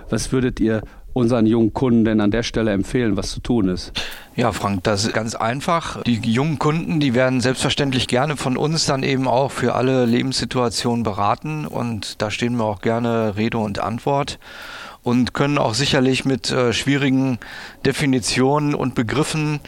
was 0.10 0.32
würdet 0.32 0.60
ihr 0.60 0.84
unseren 1.18 1.46
jungen 1.46 1.74
Kunden 1.74 2.06
denn 2.06 2.22
an 2.22 2.32
der 2.32 2.44
Stelle 2.44 2.72
empfehlen, 2.72 3.18
was 3.18 3.32
zu 3.32 3.40
tun 3.40 3.70
ist? 3.70 3.92
Ja, 4.36 4.52
Frank, 4.52 4.84
das 4.84 5.06
ist 5.06 5.14
ganz 5.14 5.36
einfach. 5.36 6.04
Die 6.04 6.20
jungen 6.22 6.60
Kunden, 6.60 7.00
die 7.00 7.16
werden 7.16 7.42
selbstverständlich 7.42 8.08
gerne 8.08 8.38
von 8.38 8.56
uns 8.56 8.86
dann 8.86 9.04
eben 9.04 9.28
auch 9.28 9.52
für 9.52 9.74
alle 9.76 10.06
Lebenssituationen 10.06 11.04
beraten 11.04 11.66
und 11.66 12.22
da 12.22 12.30
stehen 12.30 12.56
wir 12.56 12.66
auch 12.66 12.82
gerne 12.82 13.36
Rede 13.36 13.58
und 13.58 13.80
Antwort 13.80 14.38
und 15.02 15.34
können 15.34 15.58
auch 15.58 15.74
sicherlich 15.74 16.24
mit 16.24 16.52
äh, 16.52 16.72
schwierigen 16.72 17.40
Definitionen 17.86 18.76
und 18.76 18.94
Begriffen 18.94 19.60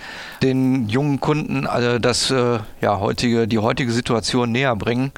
den 0.44 0.88
jungen 0.88 1.20
Kunden 1.20 1.66
also 1.66 1.98
das 1.98 2.30
äh, 2.30 2.60
ja 2.82 3.00
heutige 3.00 3.48
die 3.48 3.60
heutige 3.60 3.92
Situation 3.92 4.52
näher 4.52 4.76
bringen 4.76 5.12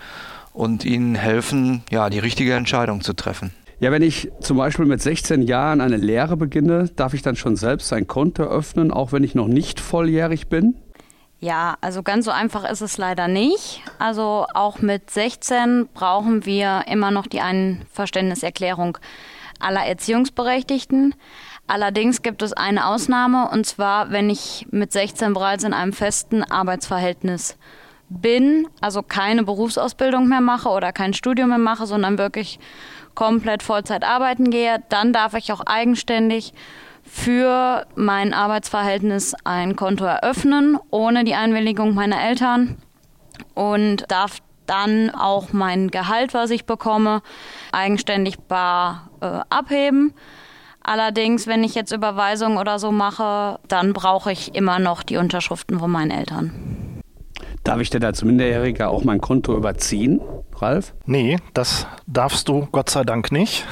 und 0.53 0.85
ihnen 0.85 1.15
helfen, 1.15 1.83
ja, 1.89 2.09
die 2.09 2.19
richtige 2.19 2.53
Entscheidung 2.53 3.01
zu 3.01 3.13
treffen. 3.13 3.51
Ja, 3.81 3.91
wenn 3.91 4.03
ich 4.03 4.31
zum 4.41 4.57
Beispiel 4.57 4.85
mit 4.85 5.01
16 5.01 5.41
Jahren 5.41 5.81
eine 5.81 5.97
Lehre 5.97 6.37
beginne, 6.37 6.91
darf 6.95 7.15
ich 7.15 7.23
dann 7.23 7.35
schon 7.35 7.55
selbst 7.55 7.91
ein 7.93 8.05
Konto 8.05 8.43
öffnen, 8.43 8.91
auch 8.91 9.11
wenn 9.11 9.23
ich 9.23 9.33
noch 9.33 9.47
nicht 9.47 9.79
volljährig 9.79 10.49
bin? 10.49 10.75
Ja, 11.39 11.77
also 11.81 12.03
ganz 12.03 12.25
so 12.25 12.31
einfach 12.31 12.69
ist 12.69 12.81
es 12.81 12.99
leider 12.99 13.27
nicht. 13.27 13.81
Also 13.97 14.45
auch 14.53 14.81
mit 14.81 15.09
16 15.09 15.89
brauchen 15.95 16.45
wir 16.45 16.83
immer 16.91 17.09
noch 17.09 17.25
die 17.25 17.41
Einverständniserklärung 17.41 18.99
aller 19.59 19.83
Erziehungsberechtigten. 19.83 21.15
Allerdings 21.65 22.21
gibt 22.21 22.43
es 22.43 22.53
eine 22.53 22.85
Ausnahme, 22.85 23.49
und 23.49 23.65
zwar, 23.65 24.11
wenn 24.11 24.29
ich 24.29 24.67
mit 24.69 24.91
16 24.91 25.33
bereits 25.33 25.63
in 25.63 25.73
einem 25.73 25.93
festen 25.93 26.43
Arbeitsverhältnis 26.43 27.57
bin, 28.09 28.67
also 28.79 29.01
keine 29.01 29.43
Berufsausbildung 29.43 30.27
mehr 30.27 30.41
mache 30.41 30.69
oder 30.69 30.91
kein 30.91 31.15
Studium 31.15 31.49
mehr 31.49 31.57
mache, 31.57 31.87
sondern 31.87 32.19
wirklich 32.19 32.59
komplett 33.15 33.63
Vollzeit 33.63 34.03
arbeiten 34.03 34.49
gehe, 34.49 34.83
dann 34.89 35.13
darf 35.13 35.33
ich 35.33 35.51
auch 35.51 35.61
eigenständig 35.65 36.53
für 37.03 37.85
mein 37.95 38.33
Arbeitsverhältnis 38.33 39.35
ein 39.43 39.75
Konto 39.75 40.05
eröffnen, 40.05 40.77
ohne 40.91 41.23
die 41.23 41.35
Einwilligung 41.35 41.93
meiner 41.93 42.23
Eltern 42.23 42.77
und 43.53 44.05
darf 44.09 44.37
dann 44.65 45.09
auch 45.09 45.51
mein 45.51 45.89
Gehalt, 45.89 46.33
was 46.33 46.49
ich 46.49 46.65
bekomme, 46.65 47.21
eigenständig 47.71 48.39
bar 48.39 49.09
äh, 49.21 49.39
abheben. 49.49 50.13
Allerdings, 50.83 51.45
wenn 51.47 51.63
ich 51.63 51.75
jetzt 51.75 51.91
Überweisungen 51.91 52.57
oder 52.57 52.79
so 52.79 52.91
mache, 52.91 53.59
dann 53.67 53.93
brauche 53.93 54.31
ich 54.31 54.55
immer 54.55 54.79
noch 54.79 55.03
die 55.03 55.17
Unterschriften 55.17 55.79
von 55.79 55.91
meinen 55.91 56.11
Eltern. 56.11 56.80
Darf 57.63 57.79
ich 57.79 57.89
denn 57.89 58.03
als 58.03 58.23
Minderjähriger 58.23 58.89
auch 58.89 59.03
mein 59.03 59.21
Konto 59.21 59.55
überziehen, 59.55 60.19
Ralf? 60.57 60.93
Nee, 61.05 61.37
das 61.53 61.85
darfst 62.07 62.47
du 62.47 62.67
Gott 62.71 62.89
sei 62.89 63.03
Dank 63.03 63.31
nicht. 63.31 63.65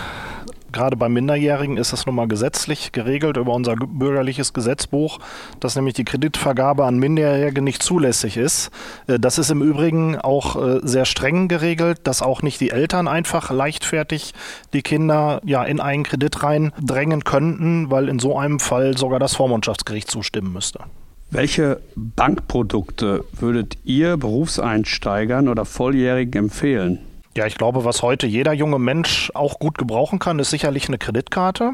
Gerade 0.72 0.96
bei 0.96 1.10
Minderjährigen 1.10 1.77
ist 1.77 1.93
das 1.93 2.05
nun 2.05 2.15
mal 2.15 2.27
gesetzlich 2.27 2.91
geregelt 2.91 3.38
über 3.38 3.53
unser 3.53 3.75
bürgerliches 3.75 4.53
Gesetzbuch, 4.53 5.17
dass 5.60 5.75
nämlich 5.75 5.96
die 5.96 6.05
Kreditvergabe 6.05 6.86
an 6.86 7.00
Minderjährige 7.00 7.63
nicht 7.63 7.81
zulässig 7.81 8.38
ist. 8.38 8.69
Äh, 9.08 9.19
das 9.19 9.39
ist 9.39 9.50
im 9.50 9.63
Übrigen 9.63 10.17
auch 10.17 10.55
äh, 10.55 10.79
sehr 10.84 11.05
streng 11.05 11.48
geregelt, 11.48 12.01
dass 12.03 12.22
auch 12.22 12.43
nicht 12.43 12.62
die 12.62 12.69
Eltern 12.69 13.08
einfach 13.08 13.50
leichtfertig 13.50 14.34
die 14.74 14.84
Kinder 14.84 15.41
ja 15.43 15.63
in 15.63 15.79
einen 15.79 16.03
Kredit 16.03 16.43
reindrängen 16.43 17.24
könnten, 17.24 17.89
weil 17.89 18.08
in 18.08 18.19
so 18.19 18.38
einem 18.38 18.60
Fall 18.60 18.96
sogar 18.96 19.19
das 19.19 19.36
Vormundschaftsgericht 19.36 20.12
zustimmen 20.12 20.53
müsste. 20.53 20.81
Welche 21.31 21.79
Bankprodukte 21.95 23.24
würdet 23.33 23.77
ihr 23.83 24.17
Berufseinsteigern 24.17 25.48
oder 25.48 25.63
Volljährigen 25.63 26.45
empfehlen? 26.45 27.00
Ja, 27.38 27.45
ich 27.45 27.55
glaube, 27.55 27.86
was 27.86 28.01
heute 28.01 28.25
jeder 28.25 28.53
junge 28.53 28.79
Mensch 28.79 29.31
auch 29.36 29.59
gut 29.59 29.77
gebrauchen 29.77 30.17
kann, 30.17 30.39
ist 30.39 30.50
sicherlich 30.50 30.88
eine 30.88 30.98
Kreditkarte. 30.98 31.74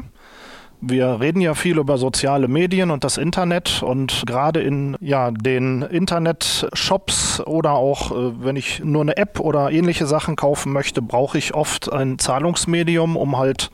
Wir 0.82 1.20
reden 1.20 1.40
ja 1.40 1.54
viel 1.54 1.78
über 1.78 1.96
soziale 1.96 2.48
Medien 2.48 2.90
und 2.90 3.02
das 3.02 3.16
Internet 3.16 3.82
und 3.82 4.24
gerade 4.26 4.60
in 4.60 4.94
ja, 5.00 5.30
den 5.30 5.80
Internet-Shops 5.80 7.40
oder 7.40 7.72
auch 7.72 8.12
äh, 8.12 8.44
wenn 8.44 8.56
ich 8.56 8.84
nur 8.84 9.00
eine 9.00 9.16
App 9.16 9.40
oder 9.40 9.70
ähnliche 9.70 10.06
Sachen 10.06 10.36
kaufen 10.36 10.72
möchte, 10.72 11.00
brauche 11.00 11.38
ich 11.38 11.54
oft 11.54 11.90
ein 11.90 12.18
Zahlungsmedium, 12.18 13.16
um 13.16 13.38
halt 13.38 13.70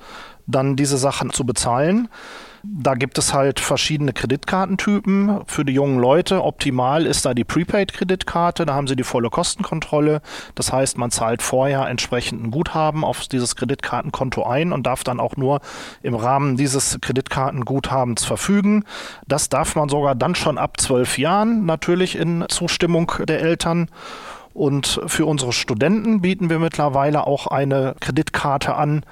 dann 0.46 0.76
diese 0.76 0.96
Sachen 0.96 1.30
zu 1.32 1.44
bezahlen. 1.44 2.08
Da 2.64 2.94
gibt 2.94 3.18
es 3.18 3.34
halt 3.34 3.58
verschiedene 3.58 4.12
Kreditkartentypen 4.12 5.40
für 5.46 5.64
die 5.64 5.72
jungen 5.72 5.98
Leute. 5.98 6.44
Optimal 6.44 7.06
ist 7.06 7.24
da 7.24 7.34
die 7.34 7.42
Prepaid-Kreditkarte. 7.42 8.64
Da 8.64 8.74
haben 8.74 8.86
sie 8.86 8.94
die 8.94 9.02
volle 9.02 9.30
Kostenkontrolle. 9.30 10.22
Das 10.54 10.72
heißt, 10.72 10.96
man 10.96 11.10
zahlt 11.10 11.42
vorher 11.42 11.88
entsprechend 11.88 12.44
ein 12.44 12.50
Guthaben 12.52 13.04
auf 13.04 13.26
dieses 13.26 13.56
Kreditkartenkonto 13.56 14.44
ein 14.44 14.72
und 14.72 14.86
darf 14.86 15.02
dann 15.02 15.18
auch 15.18 15.36
nur 15.36 15.60
im 16.02 16.14
Rahmen 16.14 16.56
dieses 16.56 16.98
Kreditkartenguthabens 17.00 18.24
verfügen. 18.24 18.84
Das 19.26 19.48
darf 19.48 19.74
man 19.74 19.88
sogar 19.88 20.14
dann 20.14 20.36
schon 20.36 20.56
ab 20.56 20.80
zwölf 20.80 21.18
Jahren 21.18 21.66
natürlich 21.66 22.16
in 22.16 22.44
Zustimmung 22.48 23.10
der 23.26 23.40
Eltern. 23.40 23.88
Und 24.54 25.00
für 25.06 25.26
unsere 25.26 25.52
Studenten 25.52 26.20
bieten 26.20 26.50
wir 26.50 26.58
mittlerweile 26.58 27.26
auch 27.26 27.46
eine 27.46 27.94
Kreditkarte 28.00 28.74
an, 28.74 29.02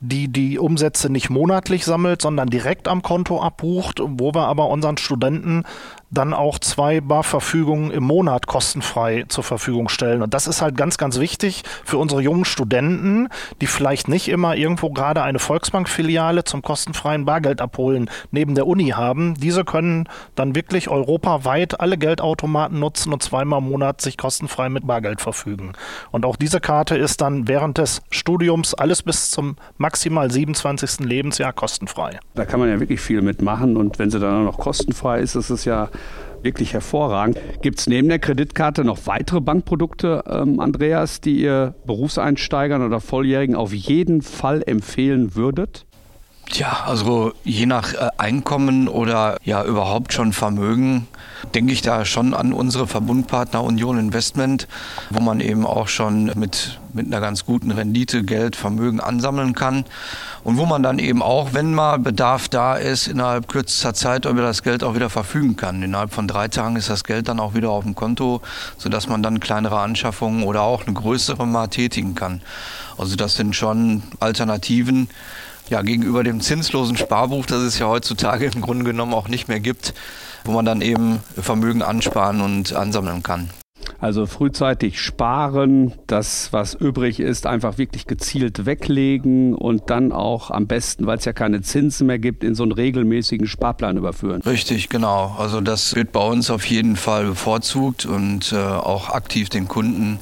die 0.00 0.28
die 0.28 0.58
Umsätze 0.58 1.10
nicht 1.10 1.30
monatlich 1.30 1.84
sammelt, 1.84 2.22
sondern 2.22 2.48
direkt 2.48 2.88
am 2.88 3.02
Konto 3.02 3.40
abbucht, 3.42 4.00
wo 4.04 4.34
wir 4.34 4.46
aber 4.46 4.68
unseren 4.68 4.96
Studenten 4.96 5.64
dann 6.10 6.34
auch 6.34 6.58
zwei 6.58 7.00
Barverfügungen 7.00 7.90
im 7.92 8.02
Monat 8.02 8.46
kostenfrei 8.46 9.24
zur 9.28 9.44
Verfügung 9.44 9.88
stellen. 9.88 10.22
Und 10.22 10.34
das 10.34 10.48
ist 10.48 10.60
halt 10.60 10.76
ganz, 10.76 10.98
ganz 10.98 11.20
wichtig 11.20 11.62
für 11.84 11.98
unsere 11.98 12.20
jungen 12.20 12.44
Studenten, 12.44 13.28
die 13.60 13.66
vielleicht 13.66 14.08
nicht 14.08 14.28
immer 14.28 14.56
irgendwo 14.56 14.90
gerade 14.90 15.22
eine 15.22 15.38
Volksbankfiliale 15.38 16.44
zum 16.44 16.62
kostenfreien 16.62 17.24
Bargeld 17.24 17.60
abholen 17.60 18.10
neben 18.32 18.54
der 18.56 18.66
Uni 18.66 18.88
haben. 18.88 19.34
Diese 19.34 19.64
können 19.64 20.08
dann 20.34 20.56
wirklich 20.56 20.88
europaweit 20.88 21.80
alle 21.80 21.96
Geldautomaten 21.96 22.78
nutzen 22.78 23.12
und 23.12 23.22
zweimal 23.22 23.60
im 23.60 23.68
Monat 23.68 24.00
sich 24.00 24.18
kostenfrei 24.18 24.68
mit 24.68 24.86
Bargeld 24.86 25.20
verfügen. 25.20 25.72
Und 26.10 26.26
auch 26.26 26.36
diese 26.36 26.60
Karte 26.60 26.96
ist 26.96 27.20
dann 27.20 27.46
während 27.46 27.78
des 27.78 28.02
Studiums 28.10 28.74
alles 28.74 29.02
bis 29.04 29.30
zum 29.30 29.56
maximal 29.90 30.30
27. 30.30 31.00
Lebensjahr 31.00 31.52
kostenfrei. 31.52 32.20
Da 32.36 32.44
kann 32.44 32.60
man 32.60 32.68
ja 32.68 32.78
wirklich 32.78 33.00
viel 33.00 33.22
mitmachen 33.22 33.76
und 33.76 33.98
wenn 33.98 34.08
sie 34.08 34.20
dann 34.20 34.40
auch 34.40 34.52
noch 34.52 34.58
kostenfrei 34.58 35.18
ist, 35.18 35.34
ist 35.34 35.50
es 35.50 35.64
ja 35.64 35.88
wirklich 36.42 36.72
hervorragend. 36.72 37.38
Gibt 37.60 37.80
es 37.80 37.88
neben 37.88 38.08
der 38.08 38.20
Kreditkarte 38.20 38.84
noch 38.84 38.98
weitere 39.06 39.40
Bankprodukte, 39.40 40.22
ähm, 40.28 40.60
Andreas, 40.60 41.20
die 41.20 41.40
ihr 41.40 41.74
Berufseinsteigern 41.86 42.82
oder 42.82 43.00
Volljährigen 43.00 43.56
auf 43.56 43.72
jeden 43.72 44.22
Fall 44.22 44.62
empfehlen 44.64 45.34
würdet? 45.34 45.86
Tja, 46.50 46.82
also 46.84 47.32
je 47.44 47.66
nach 47.66 47.94
äh, 47.94 48.08
Einkommen 48.18 48.88
oder 48.88 49.36
ja 49.44 49.62
überhaupt 49.64 50.12
schon 50.12 50.32
Vermögen 50.32 51.06
denke 51.54 51.72
ich 51.72 51.80
da 51.80 52.04
schon 52.04 52.34
an 52.34 52.52
unsere 52.52 52.86
Verbundpartner 52.86 53.62
Union 53.62 53.98
Investment, 53.98 54.66
wo 55.10 55.20
man 55.20 55.40
eben 55.40 55.64
auch 55.64 55.88
schon 55.88 56.32
mit, 56.36 56.80
mit 56.92 57.06
einer 57.06 57.20
ganz 57.20 57.46
guten 57.46 57.70
Rendite 57.70 58.24
Geld, 58.24 58.56
Vermögen 58.56 59.00
ansammeln 59.00 59.54
kann 59.54 59.84
und 60.44 60.56
wo 60.56 60.66
man 60.66 60.82
dann 60.82 60.98
eben 60.98 61.22
auch, 61.22 61.52
wenn 61.52 61.72
mal 61.72 61.98
Bedarf 61.98 62.48
da 62.48 62.74
ist, 62.76 63.06
innerhalb 63.06 63.48
kürzester 63.48 63.94
Zeit 63.94 64.24
über 64.24 64.42
das 64.42 64.62
Geld 64.62 64.84
auch 64.84 64.94
wieder 64.94 65.10
verfügen 65.10 65.56
kann. 65.56 65.82
Innerhalb 65.82 66.12
von 66.12 66.28
drei 66.28 66.48
Tagen 66.48 66.76
ist 66.76 66.90
das 66.90 67.04
Geld 67.04 67.28
dann 67.28 67.40
auch 67.40 67.54
wieder 67.54 67.70
auf 67.70 67.84
dem 67.84 67.94
Konto, 67.94 68.40
sodass 68.76 69.08
man 69.08 69.22
dann 69.22 69.40
kleinere 69.40 69.78
Anschaffungen 69.78 70.42
oder 70.42 70.62
auch 70.62 70.86
eine 70.86 70.94
größere 70.94 71.46
mal 71.46 71.68
tätigen 71.68 72.14
kann. 72.14 72.42
Also 72.98 73.16
das 73.16 73.34
sind 73.34 73.56
schon 73.56 74.02
Alternativen, 74.18 75.08
ja, 75.70 75.82
gegenüber 75.82 76.24
dem 76.24 76.40
zinslosen 76.40 76.96
Sparbuch, 76.96 77.46
das 77.46 77.62
es 77.62 77.78
ja 77.78 77.86
heutzutage 77.86 78.46
im 78.46 78.60
Grunde 78.60 78.84
genommen 78.84 79.14
auch 79.14 79.28
nicht 79.28 79.48
mehr 79.48 79.60
gibt, 79.60 79.94
wo 80.44 80.52
man 80.52 80.64
dann 80.64 80.82
eben 80.82 81.20
Vermögen 81.40 81.82
ansparen 81.82 82.40
und 82.40 82.74
ansammeln 82.74 83.22
kann. 83.22 83.50
Also 84.00 84.24
frühzeitig 84.24 84.98
sparen, 84.98 85.92
das, 86.06 86.52
was 86.52 86.74
übrig 86.74 87.20
ist, 87.20 87.46
einfach 87.46 87.76
wirklich 87.76 88.06
gezielt 88.06 88.64
weglegen 88.64 89.54
und 89.54 89.90
dann 89.90 90.12
auch 90.12 90.50
am 90.50 90.66
besten, 90.66 91.06
weil 91.06 91.18
es 91.18 91.26
ja 91.26 91.34
keine 91.34 91.60
Zinsen 91.60 92.06
mehr 92.06 92.18
gibt, 92.18 92.42
in 92.42 92.54
so 92.54 92.62
einen 92.62 92.72
regelmäßigen 92.72 93.46
Sparplan 93.46 93.98
überführen. 93.98 94.40
Richtig, 94.42 94.88
genau. 94.88 95.36
Also 95.38 95.60
das 95.60 95.94
wird 95.94 96.12
bei 96.12 96.26
uns 96.26 96.50
auf 96.50 96.64
jeden 96.64 96.96
Fall 96.96 97.26
bevorzugt 97.26 98.06
und 98.06 98.52
äh, 98.52 98.56
auch 98.56 99.10
aktiv 99.10 99.50
den 99.50 99.68
Kunden 99.68 100.18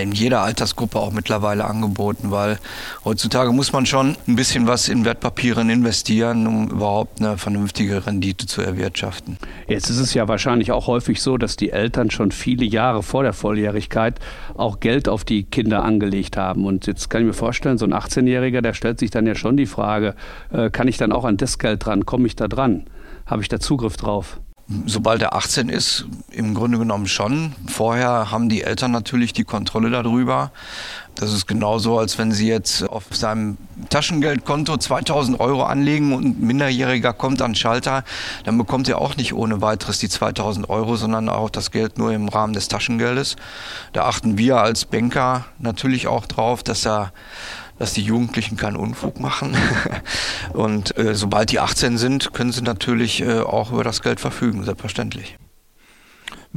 in 0.00 0.12
jeder 0.12 0.42
Altersgruppe 0.42 0.98
auch 0.98 1.12
mittlerweile 1.12 1.64
angeboten, 1.64 2.30
weil 2.30 2.58
heutzutage 3.04 3.52
muss 3.52 3.72
man 3.72 3.86
schon 3.86 4.16
ein 4.28 4.36
bisschen 4.36 4.66
was 4.66 4.88
in 4.88 5.06
Wertpapieren 5.06 5.70
investieren, 5.70 6.46
um 6.46 6.68
überhaupt 6.68 7.20
eine 7.20 7.38
vernünftige 7.38 8.06
Rendite 8.06 8.46
zu 8.46 8.60
erwirtschaften. 8.60 9.38
Jetzt 9.66 9.88
ist 9.88 9.98
es 9.98 10.12
ja 10.12 10.28
wahrscheinlich 10.28 10.72
auch 10.72 10.86
häufig 10.88 11.22
so, 11.22 11.38
dass 11.38 11.56
die 11.56 11.70
Eltern 11.70 12.10
schon 12.10 12.30
viele 12.30 12.66
Jahre 12.66 13.02
vor 13.14 13.22
der 13.22 13.32
Volljährigkeit 13.32 14.18
auch 14.56 14.80
Geld 14.80 15.08
auf 15.08 15.22
die 15.22 15.44
Kinder 15.44 15.84
angelegt 15.84 16.36
haben. 16.36 16.66
Und 16.66 16.88
jetzt 16.88 17.10
kann 17.10 17.20
ich 17.20 17.28
mir 17.28 17.32
vorstellen, 17.32 17.78
so 17.78 17.84
ein 17.84 17.94
18-Jähriger, 17.94 18.60
der 18.60 18.74
stellt 18.74 18.98
sich 18.98 19.12
dann 19.12 19.24
ja 19.24 19.36
schon 19.36 19.56
die 19.56 19.66
Frage, 19.66 20.16
äh, 20.52 20.68
kann 20.68 20.88
ich 20.88 20.96
dann 20.96 21.12
auch 21.12 21.24
an 21.24 21.36
das 21.36 21.60
Geld 21.60 21.86
dran? 21.86 22.06
Komme 22.06 22.26
ich 22.26 22.34
da 22.34 22.48
dran? 22.48 22.86
Habe 23.24 23.40
ich 23.40 23.48
da 23.48 23.60
Zugriff 23.60 23.96
drauf? 23.96 24.40
Sobald 24.86 25.22
er 25.22 25.36
18 25.36 25.68
ist, 25.68 26.06
im 26.34 26.54
Grunde 26.54 26.78
genommen 26.78 27.06
schon. 27.06 27.54
Vorher 27.66 28.30
haben 28.30 28.48
die 28.48 28.62
Eltern 28.62 28.90
natürlich 28.90 29.32
die 29.32 29.44
Kontrolle 29.44 29.90
darüber. 29.90 30.50
Das 31.14 31.32
ist 31.32 31.46
genauso, 31.46 31.98
als 31.98 32.18
wenn 32.18 32.32
Sie 32.32 32.48
jetzt 32.48 32.82
auf 32.82 33.04
seinem 33.12 33.56
Taschengeldkonto 33.88 34.76
2000 34.76 35.38
Euro 35.38 35.62
anlegen 35.62 36.12
und 36.12 36.24
ein 36.24 36.46
Minderjähriger 36.46 37.12
kommt 37.12 37.40
an 37.40 37.52
den 37.52 37.54
Schalter, 37.54 38.02
dann 38.44 38.58
bekommt 38.58 38.88
er 38.88 38.98
auch 38.98 39.16
nicht 39.16 39.32
ohne 39.32 39.62
weiteres 39.62 39.98
die 39.98 40.08
2000 40.08 40.68
Euro, 40.68 40.96
sondern 40.96 41.28
auch 41.28 41.50
das 41.50 41.70
Geld 41.70 41.98
nur 41.98 42.12
im 42.12 42.28
Rahmen 42.28 42.52
des 42.52 42.66
Taschengeldes. 42.66 43.36
Da 43.92 44.06
achten 44.06 44.38
wir 44.38 44.58
als 44.58 44.86
Banker 44.86 45.44
natürlich 45.60 46.08
auch 46.08 46.26
drauf, 46.26 46.62
dass 46.62 46.84
er 46.84 47.12
dass 47.78 47.92
die 47.92 48.02
Jugendlichen 48.02 48.56
keinen 48.56 48.76
Unfug 48.76 49.18
machen. 49.18 49.56
Und 50.52 50.96
äh, 50.96 51.16
sobald 51.16 51.50
die 51.50 51.58
18 51.58 51.98
sind, 51.98 52.32
können 52.32 52.52
sie 52.52 52.62
natürlich 52.62 53.20
äh, 53.20 53.40
auch 53.40 53.72
über 53.72 53.82
das 53.82 54.00
Geld 54.00 54.20
verfügen, 54.20 54.62
selbstverständlich. 54.62 55.36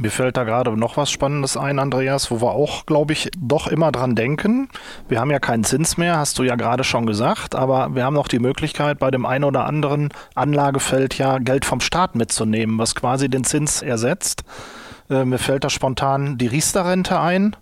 Mir 0.00 0.12
fällt 0.12 0.36
da 0.36 0.44
gerade 0.44 0.70
noch 0.76 0.96
was 0.96 1.10
Spannendes 1.10 1.56
ein, 1.56 1.80
Andreas, 1.80 2.30
wo 2.30 2.40
wir 2.40 2.52
auch, 2.52 2.86
glaube 2.86 3.12
ich, 3.12 3.32
doch 3.36 3.66
immer 3.66 3.90
dran 3.90 4.14
denken. 4.14 4.68
Wir 5.08 5.18
haben 5.18 5.32
ja 5.32 5.40
keinen 5.40 5.64
Zins 5.64 5.96
mehr, 5.96 6.18
hast 6.18 6.38
du 6.38 6.44
ja 6.44 6.54
gerade 6.54 6.84
schon 6.84 7.04
gesagt, 7.04 7.56
aber 7.56 7.96
wir 7.96 8.04
haben 8.04 8.14
noch 8.14 8.28
die 8.28 8.38
Möglichkeit, 8.38 9.00
bei 9.00 9.10
dem 9.10 9.26
einen 9.26 9.42
oder 9.42 9.64
anderen 9.64 10.10
Anlagefeld 10.36 11.18
ja 11.18 11.38
Geld 11.38 11.64
vom 11.64 11.80
Staat 11.80 12.14
mitzunehmen, 12.14 12.78
was 12.78 12.94
quasi 12.94 13.28
den 13.28 13.42
Zins 13.42 13.82
ersetzt. 13.82 14.44
Äh, 15.10 15.24
mir 15.24 15.38
fällt 15.38 15.64
da 15.64 15.68
spontan 15.68 16.38
die 16.38 16.46
Riester-Rente 16.46 17.18
ein. 17.18 17.56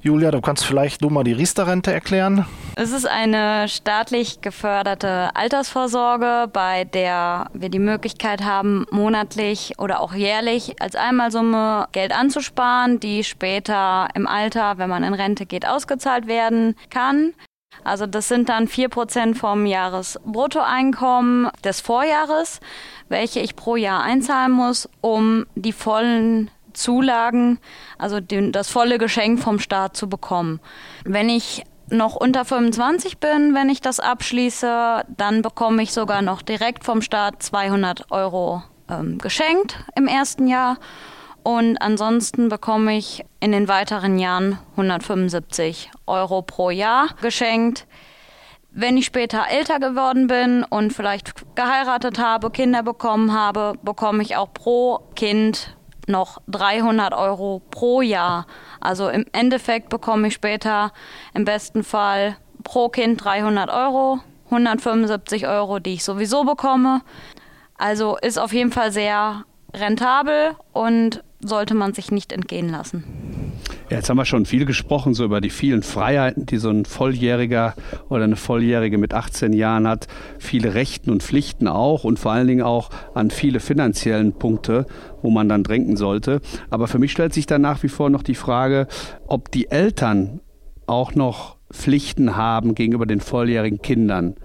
Julia, 0.00 0.30
du 0.30 0.40
kannst 0.40 0.64
vielleicht 0.64 1.02
du 1.02 1.10
mal 1.10 1.24
die 1.24 1.32
Riester-Rente 1.32 1.92
erklären. 1.92 2.46
Es 2.76 2.90
ist 2.92 3.06
eine 3.06 3.68
staatlich 3.68 4.40
geförderte 4.40 5.30
Altersvorsorge, 5.34 6.48
bei 6.52 6.84
der 6.84 7.50
wir 7.52 7.68
die 7.68 7.78
Möglichkeit 7.78 8.42
haben, 8.42 8.86
monatlich 8.90 9.74
oder 9.78 10.00
auch 10.00 10.14
jährlich 10.14 10.80
als 10.80 10.96
Einmalsumme 10.96 11.88
Geld 11.92 12.12
anzusparen, 12.12 12.98
die 12.98 13.24
später 13.24 14.08
im 14.14 14.26
Alter, 14.26 14.78
wenn 14.78 14.88
man 14.88 15.04
in 15.04 15.14
Rente 15.14 15.46
geht, 15.46 15.66
ausgezahlt 15.66 16.26
werden 16.26 16.74
kann. 16.90 17.34
Also 17.84 18.06
das 18.06 18.28
sind 18.28 18.48
dann 18.48 18.66
4% 18.66 19.34
vom 19.34 19.66
Jahresbruttoeinkommen 19.66 21.50
des 21.64 21.80
Vorjahres, 21.80 22.60
welche 23.08 23.40
ich 23.40 23.56
pro 23.56 23.76
Jahr 23.76 24.02
einzahlen 24.02 24.52
muss, 24.52 24.88
um 25.00 25.46
die 25.54 25.72
vollen 25.72 26.50
Zulagen, 26.74 27.58
also 27.98 28.20
den, 28.20 28.52
das 28.52 28.70
volle 28.70 28.98
Geschenk 28.98 29.40
vom 29.40 29.58
Staat 29.58 29.96
zu 29.96 30.08
bekommen. 30.08 30.60
Wenn 31.04 31.28
ich 31.28 31.64
noch 31.90 32.16
unter 32.16 32.44
25 32.44 33.18
bin, 33.18 33.54
wenn 33.54 33.68
ich 33.68 33.80
das 33.80 34.00
abschließe, 34.00 35.04
dann 35.16 35.42
bekomme 35.42 35.82
ich 35.82 35.92
sogar 35.92 36.22
noch 36.22 36.42
direkt 36.42 36.84
vom 36.84 37.02
Staat 37.02 37.42
200 37.42 38.10
Euro 38.10 38.62
ähm, 38.88 39.18
geschenkt 39.18 39.84
im 39.96 40.06
ersten 40.06 40.46
Jahr. 40.46 40.78
Und 41.42 41.76
ansonsten 41.78 42.48
bekomme 42.48 42.96
ich 42.96 43.24
in 43.40 43.52
den 43.52 43.66
weiteren 43.66 44.18
Jahren 44.18 44.58
175 44.72 45.90
Euro 46.06 46.42
pro 46.42 46.70
Jahr 46.70 47.08
geschenkt. 47.20 47.86
Wenn 48.70 48.96
ich 48.96 49.04
später 49.04 49.44
älter 49.50 49.80
geworden 49.80 50.28
bin 50.28 50.64
und 50.64 50.92
vielleicht 50.92 51.32
geheiratet 51.56 52.18
habe, 52.18 52.50
Kinder 52.50 52.82
bekommen 52.82 53.34
habe, 53.34 53.74
bekomme 53.82 54.22
ich 54.22 54.36
auch 54.36 54.52
pro 54.54 55.00
Kind 55.14 55.76
noch 56.08 56.40
300 56.48 57.14
Euro 57.14 57.62
pro 57.70 58.00
Jahr. 58.00 58.46
Also 58.80 59.08
im 59.08 59.26
Endeffekt 59.32 59.88
bekomme 59.88 60.28
ich 60.28 60.34
später 60.34 60.92
im 61.34 61.44
besten 61.44 61.84
Fall 61.84 62.36
pro 62.64 62.88
Kind 62.88 63.22
300 63.22 63.70
Euro, 63.70 64.20
175 64.46 65.46
Euro, 65.46 65.78
die 65.78 65.94
ich 65.94 66.04
sowieso 66.04 66.44
bekomme. 66.44 67.02
Also 67.76 68.16
ist 68.16 68.38
auf 68.38 68.52
jeden 68.52 68.72
Fall 68.72 68.92
sehr 68.92 69.44
rentabel 69.74 70.56
und 70.72 71.24
sollte 71.40 71.74
man 71.74 71.94
sich 71.94 72.10
nicht 72.10 72.32
entgehen 72.32 72.68
lassen. 72.68 73.41
Ja, 73.92 73.98
jetzt 73.98 74.08
haben 74.08 74.16
wir 74.16 74.24
schon 74.24 74.46
viel 74.46 74.64
gesprochen, 74.64 75.12
so 75.12 75.22
über 75.22 75.42
die 75.42 75.50
vielen 75.50 75.82
Freiheiten, 75.82 76.46
die 76.46 76.56
so 76.56 76.70
ein 76.70 76.86
Volljähriger 76.86 77.74
oder 78.08 78.24
eine 78.24 78.36
Volljährige 78.36 78.96
mit 78.96 79.12
18 79.12 79.52
Jahren 79.52 79.86
hat. 79.86 80.08
Viele 80.38 80.72
Rechten 80.72 81.10
und 81.10 81.22
Pflichten 81.22 81.68
auch 81.68 82.04
und 82.04 82.18
vor 82.18 82.32
allen 82.32 82.46
Dingen 82.46 82.62
auch 82.62 82.88
an 83.12 83.30
viele 83.30 83.60
finanziellen 83.60 84.32
Punkte, 84.32 84.86
wo 85.20 85.28
man 85.28 85.46
dann 85.46 85.62
denken 85.62 85.98
sollte. 85.98 86.40
Aber 86.70 86.88
für 86.88 86.98
mich 86.98 87.12
stellt 87.12 87.34
sich 87.34 87.44
dann 87.44 87.60
nach 87.60 87.82
wie 87.82 87.90
vor 87.90 88.08
noch 88.08 88.22
die 88.22 88.34
Frage, 88.34 88.86
ob 89.26 89.50
die 89.50 89.70
Eltern 89.70 90.40
auch 90.86 91.14
noch 91.14 91.58
Pflichten 91.70 92.34
haben 92.34 92.74
gegenüber 92.74 93.04
den 93.04 93.20
volljährigen 93.20 93.82
Kindern. 93.82 94.36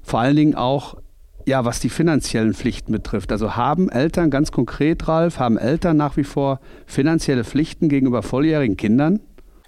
Vor 0.00 0.20
allen 0.20 0.36
Dingen 0.36 0.54
auch 0.54 0.96
ja, 1.46 1.64
was 1.64 1.80
die 1.80 1.88
finanziellen 1.88 2.54
Pflichten 2.54 2.92
betrifft. 2.92 3.30
Also 3.30 3.56
haben 3.56 3.88
Eltern, 3.88 4.30
ganz 4.30 4.50
konkret, 4.50 5.06
Ralf, 5.06 5.38
haben 5.38 5.56
Eltern 5.56 5.96
nach 5.96 6.16
wie 6.16 6.24
vor 6.24 6.60
finanzielle 6.86 7.44
Pflichten 7.44 7.88
gegenüber 7.88 8.22
volljährigen 8.22 8.76
Kindern? 8.76 9.20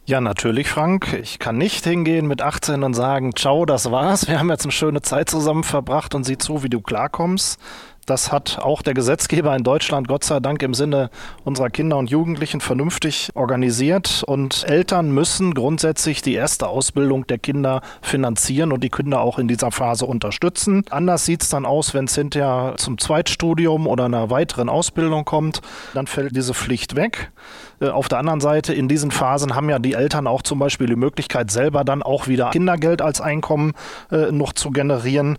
Ja, 0.05 0.21
natürlich, 0.21 0.69
Frank. 0.69 1.13
Ich 1.21 1.39
kann 1.39 1.59
nicht 1.59 1.85
hingehen 1.85 2.27
mit 2.27 2.41
18 2.41 2.83
und 2.83 2.95
sagen, 2.95 3.37
ciao, 3.37 3.67
das 3.67 3.91
war's. 3.91 4.27
Wir 4.27 4.39
haben 4.39 4.49
jetzt 4.49 4.65
eine 4.65 4.73
schöne 4.73 5.03
Zeit 5.03 5.29
zusammen 5.29 5.65
verbracht 5.65 6.15
und 6.15 6.25
sieh 6.25 6.39
zu, 6.39 6.63
wie 6.63 6.71
du 6.71 6.81
klarkommst. 6.81 7.61
Das 8.09 8.33
hat 8.33 8.59
auch 8.63 8.81
der 8.81 8.95
Gesetzgeber 8.95 9.55
in 9.55 9.65
Deutschland 9.65 10.09
Gott 10.09 10.25
sei 10.25 10.41
Dank 10.41 10.63
im 10.63 10.73
Sinne 10.73 11.11
unserer 11.45 11.69
Kinder 11.69 11.99
und 11.99 12.09
Jugendlichen 12.09 12.63
vernünftig 12.63 13.29
organisiert. 13.35 14.25
Und 14.27 14.65
Eltern 14.67 15.13
müssen 15.13 15.53
grundsätzlich 15.53 16.23
die 16.23 16.33
erste 16.33 16.69
Ausbildung 16.69 17.27
der 17.27 17.37
Kinder 17.37 17.83
finanzieren 18.01 18.73
und 18.73 18.83
die 18.83 18.89
Kinder 18.89 19.21
auch 19.21 19.39
in 19.39 19.47
dieser 19.47 19.71
Phase 19.71 20.07
unterstützen. 20.07 20.85
Anders 20.89 21.27
sieht 21.27 21.43
es 21.43 21.51
dann 21.51 21.67
aus, 21.67 21.93
wenn 21.93 22.07
es 22.07 22.15
hinterher 22.15 22.77
zum 22.79 22.97
Zweitstudium 22.97 23.87
oder 23.87 24.07
einer 24.07 24.31
weiteren 24.31 24.71
Ausbildung 24.71 25.27
kommt. 25.27 25.61
Dann 25.93 26.07
fällt 26.07 26.35
diese 26.35 26.55
Pflicht 26.55 26.97
weg. 26.97 27.31
Äh, 27.79 27.89
auf 27.89 28.09
der 28.09 28.21
anderen 28.21 28.41
Seite, 28.41 28.73
in 28.73 28.89
diesen 28.89 29.11
Phasen 29.11 29.55
haben 29.55 29.69
ja 29.69 29.79
die 29.79 29.93
Eltern 29.93 30.27
auch 30.27 30.41
zum 30.41 30.59
Beispiel 30.59 30.87
die 30.87 30.97
Möglichkeit, 30.97 31.51
selber 31.51 31.85
dann 31.85 32.03
auch 32.03 32.27
wieder 32.27 32.49
Kindergeld 32.53 33.03
als 33.03 33.21
Einkommen 33.21 33.75
äh, 34.11 34.33
noch 34.33 34.55
zu 34.55 34.71
generieren. 34.71 35.39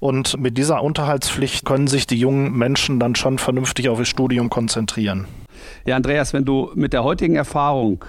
Und 0.00 0.40
mit 0.40 0.56
dieser 0.56 0.82
Unterhaltspflicht 0.82 1.66
können 1.66 1.86
sich 1.86 2.06
die 2.06 2.18
jungen 2.18 2.56
Menschen 2.56 2.98
dann 2.98 3.14
schon 3.14 3.38
vernünftig 3.38 3.90
auf 3.90 3.98
ihr 3.98 4.06
Studium 4.06 4.48
konzentrieren. 4.48 5.26
Ja, 5.84 5.96
Andreas, 5.96 6.32
wenn 6.32 6.46
du 6.46 6.70
mit 6.74 6.94
der 6.94 7.04
heutigen 7.04 7.36
Erfahrung 7.36 8.04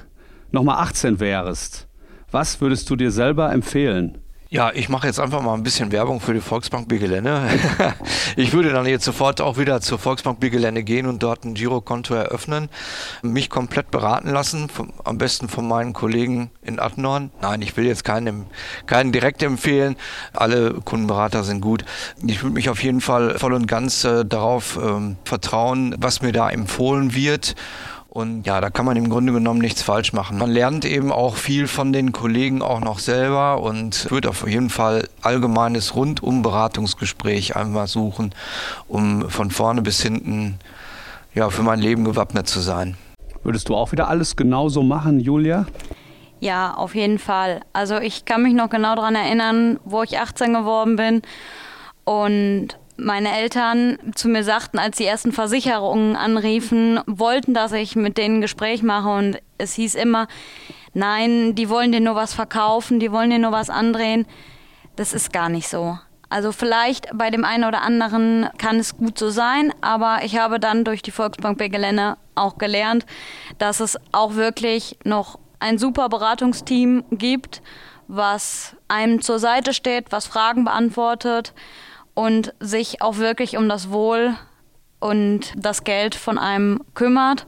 nochmal 0.52 0.78
18 0.80 1.20
wärst, 1.20 1.88
was 2.32 2.62
würdest 2.62 2.90
du 2.90 2.96
dir 2.96 3.12
selber 3.12 3.52
empfehlen? 3.52 4.18
Ja, 4.54 4.70
ich 4.74 4.90
mache 4.90 5.08
jetzt 5.08 5.18
einfach 5.18 5.42
mal 5.42 5.54
ein 5.54 5.64
bisschen 5.64 5.94
Werbung 5.94 6.20
für 6.20 6.34
die 6.34 6.42
Volksbank 6.42 6.90
Bigelände. 6.90 7.42
ich 8.36 8.52
würde 8.52 8.74
dann 8.74 8.86
jetzt 8.86 9.06
sofort 9.06 9.40
auch 9.40 9.58
wieder 9.58 9.80
zur 9.80 9.98
Volksbank 9.98 10.42
Bigelände 10.42 10.84
gehen 10.84 11.06
und 11.06 11.24
dort 11.24 11.46
ein 11.46 11.54
Girokonto 11.54 12.16
eröffnen, 12.16 12.68
mich 13.22 13.50
komplett 13.50 13.92
beraten 13.92 14.30
lassen, 14.30 14.68
vom, 14.68 14.92
am 15.06 15.18
besten 15.18 15.48
von 15.48 15.66
meinen 15.66 15.94
Kollegen 15.94 16.52
in 16.62 16.82
Attendorn. 16.82 17.32
Nein, 17.42 17.62
ich 17.62 17.78
will 17.78 17.86
jetzt 17.86 18.04
keinen, 18.04 18.46
keinen 18.88 19.14
direkt 19.14 19.42
empfehlen. 19.42 19.96
Alle 20.34 20.74
Kundenberater 20.84 21.46
sind 21.46 21.62
gut. 21.62 21.86
Ich 22.22 22.44
würde 22.44 22.56
mich 22.56 22.68
auf 22.68 22.84
jeden 22.84 23.00
Fall 23.00 23.40
voll 23.40 23.54
und 23.54 23.68
ganz 23.68 24.04
äh, 24.04 24.26
darauf 24.26 24.78
ähm, 24.84 25.16
vertrauen, 25.24 25.96
was 25.98 26.22
mir 26.22 26.34
da 26.34 26.50
empfohlen 26.50 27.16
wird. 27.16 27.56
Und 28.14 28.46
ja, 28.46 28.60
da 28.60 28.70
kann 28.70 28.86
man 28.86 28.98
im 28.98 29.10
Grunde 29.10 29.32
genommen 29.32 29.62
nichts 29.62 29.84
falsch 29.84 30.12
machen. 30.12 30.38
Man 30.38 30.52
lernt 30.52 30.84
eben 30.84 31.14
auch 31.14 31.38
viel 31.38 31.66
von 31.66 31.94
den 31.94 32.12
Kollegen 32.12 32.62
auch 32.62 32.82
noch 32.82 33.00
selber 33.00 33.62
und 33.62 34.12
wird 34.12 34.28
auf 34.28 34.46
jeden 34.46 34.70
Fall 34.70 35.08
allgemeines 35.22 35.96
Rundum-Beratungsgespräch 35.96 37.56
einmal 37.56 37.88
suchen, 37.88 38.36
um 38.90 39.30
von 39.30 39.50
vorne 39.50 39.82
bis 39.82 40.02
hinten 40.02 40.60
ja, 41.34 41.50
für 41.50 41.64
mein 41.64 41.80
Leben 41.80 42.04
gewappnet 42.04 42.50
zu 42.50 42.60
sein. 42.60 42.98
Würdest 43.44 43.70
du 43.70 43.78
auch 43.78 43.94
wieder 43.94 44.10
alles 44.10 44.36
genauso 44.36 44.84
machen, 44.84 45.22
Julia? 45.22 45.66
Ja, 46.42 46.74
auf 46.74 46.96
jeden 46.96 47.18
Fall. 47.18 47.62
Also 47.72 47.98
ich 47.98 48.26
kann 48.26 48.44
mich 48.44 48.54
noch 48.54 48.70
genau 48.70 48.94
daran 48.96 49.16
erinnern, 49.16 49.80
wo 49.86 50.04
ich 50.04 50.20
18 50.20 50.54
geworden 50.54 50.98
bin 50.98 51.22
und 52.04 52.76
meine 53.02 53.36
Eltern 53.36 53.98
zu 54.16 54.30
mir 54.30 54.44
sagten, 54.44 54.80
als 54.80 54.98
die 54.98 55.06
ersten 55.06 55.32
Versicherungen 55.32 56.16
anriefen, 56.16 57.00
wollten, 57.08 57.54
dass 57.54 57.72
ich 57.72 57.96
mit 57.96 58.18
denen 58.18 58.38
ein 58.38 58.42
Gespräch 58.42 58.84
mache 58.84 59.10
und 59.10 59.42
es 59.58 59.74
hieß 59.74 59.96
immer, 59.96 60.28
nein, 60.94 61.56
die 61.56 61.70
wollen 61.70 61.92
dir 61.92 62.00
nur 62.00 62.16
was 62.16 62.34
verkaufen, 62.34 63.00
die 63.00 63.12
wollen 63.12 63.32
dir 63.32 63.40
nur 63.40 63.52
was 63.52 63.70
andrehen. 63.70 64.26
Das 64.96 65.14
ist 65.14 65.34
gar 65.34 65.50
nicht 65.50 65.68
so. 65.68 65.98
Also 66.30 66.52
vielleicht 66.52 67.08
bei 67.14 67.30
dem 67.30 67.44
einen 67.44 67.66
oder 67.66 67.82
anderen 67.82 68.48
kann 68.58 68.80
es 68.80 68.96
gut 68.96 69.18
so 69.18 69.30
sein, 69.30 69.74
aber 69.82 70.20
ich 70.24 70.38
habe 70.38 70.60
dann 70.60 70.86
durch 70.86 71.02
die 71.02 71.12
Volksbank 71.12 71.58
Begelene 71.58 72.18
auch 72.36 72.58
gelernt, 72.58 73.06
dass 73.58 73.80
es 73.80 73.98
auch 74.14 74.36
wirklich 74.36 74.98
noch 75.04 75.40
ein 75.60 75.78
super 75.78 76.08
Beratungsteam 76.08 77.04
gibt, 77.12 77.62
was 78.08 78.76
einem 78.88 79.22
zur 79.22 79.40
Seite 79.40 79.74
steht, 79.74 80.12
was 80.12 80.28
Fragen 80.28 80.64
beantwortet 80.64 81.54
und 82.14 82.54
sich 82.60 83.02
auch 83.02 83.18
wirklich 83.18 83.58
um 83.58 83.70
das 83.70 83.90
Wohl 83.90 84.34
und 85.00 85.54
das 85.56 85.84
Geld 85.84 86.16
von 86.16 86.38
einem 86.38 86.82
kümmert. 86.94 87.48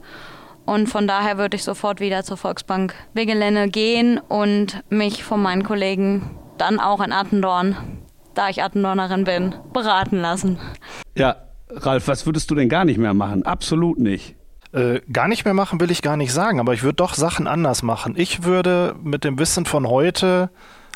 Und 0.66 0.88
von 0.88 1.06
daher 1.06 1.36
würde 1.36 1.56
ich 1.56 1.64
sofort 1.64 2.00
wieder 2.00 2.24
zur 2.24 2.36
Volksbank 2.36 2.94
Wegelenne 3.12 3.68
gehen 3.68 4.18
und 4.18 4.82
mich 4.88 5.22
von 5.22 5.42
meinen 5.42 5.62
Kollegen 5.62 6.30
dann 6.56 6.80
auch 6.80 7.02
in 7.02 7.12
Attendorn, 7.12 7.76
da 8.34 8.48
ich 8.48 8.62
Attendornerin 8.62 9.24
bin, 9.24 9.54
beraten 9.72 10.18
lassen. 10.18 10.58
Ja, 11.16 11.36
Ralf, 11.68 12.08
was 12.08 12.24
würdest 12.26 12.50
du 12.50 12.54
denn 12.54 12.68
gar 12.68 12.84
nicht 12.84 12.98
mehr 12.98 13.14
machen? 13.14 13.44
Absolut 13.44 13.98
nicht. 13.98 14.36
Äh, 14.72 15.00
gar 15.12 15.28
nicht 15.28 15.44
mehr 15.44 15.54
machen 15.54 15.80
will 15.80 15.90
ich 15.90 16.02
gar 16.02 16.16
nicht 16.16 16.32
sagen, 16.32 16.58
aber 16.58 16.74
ich 16.74 16.82
würde 16.82 16.96
doch 16.96 17.14
Sachen 17.14 17.46
anders 17.46 17.82
machen. 17.82 18.14
Ich 18.16 18.42
würde 18.42 18.96
mit 19.02 19.22
dem 19.22 19.38
Wissen 19.38 19.66
von 19.66 19.86
heute 19.86 20.50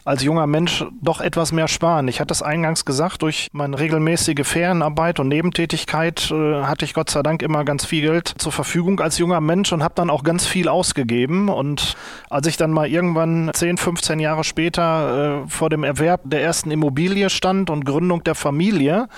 als 0.09 0.23
junger 0.23 0.47
Mensch 0.47 0.87
doch 1.03 1.21
etwas 1.21 1.53
mehr 1.53 1.69
sparen. 1.69 2.09
Ich 2.09 2.19
hatte 2.19 2.33
es 2.33 2.41
eingangs 2.41 2.87
gesagt, 2.87 3.21
durch 3.21 3.49
meine 3.53 3.79
regelmäßige 3.79 4.41
Ferienarbeit 4.43 5.21
und 5.21 5.29
Nebentätigkeit 5.29 6.31
äh, 6.31 6.63
hatte 6.63 6.87
ich 6.87 6.95
Gott 6.95 7.11
sei 7.11 7.23
Dank 7.23 7.43
immer 7.43 7.63
ganz 7.67 7.85
viel 7.85 8.01
Geld 8.01 8.33
zur 8.39 8.51
Verfügung 8.51 9.01
als 9.01 9.19
junger 9.19 9.43
Mensch 9.43 9.71
und 9.71 9.83
habe 9.83 9.93
dann 9.95 10.09
auch 10.09 10.25
ganz 10.25 10.47
viel 10.47 10.69
ausgegeben. 10.69 11.51
Und 11.51 11.95
als 12.31 12.47
ich 12.47 12.57
dann 12.57 12.71
mal 12.71 12.89
irgendwann 12.89 13.51
10, 13.53 13.77
15 13.77 14.19
Jahre 14.19 14.45
später 14.45 15.43
äh, 15.45 15.49
vor 15.51 15.69
dem 15.69 15.85
Erwerb 15.85 16.23
der 16.25 16.43
ersten 16.43 16.71
Immobilie 16.71 17.29
stand 17.29 17.69
und 17.69 17.85
Gründung 17.85 18.25
der 18.25 18.35
Familie, 18.35 19.09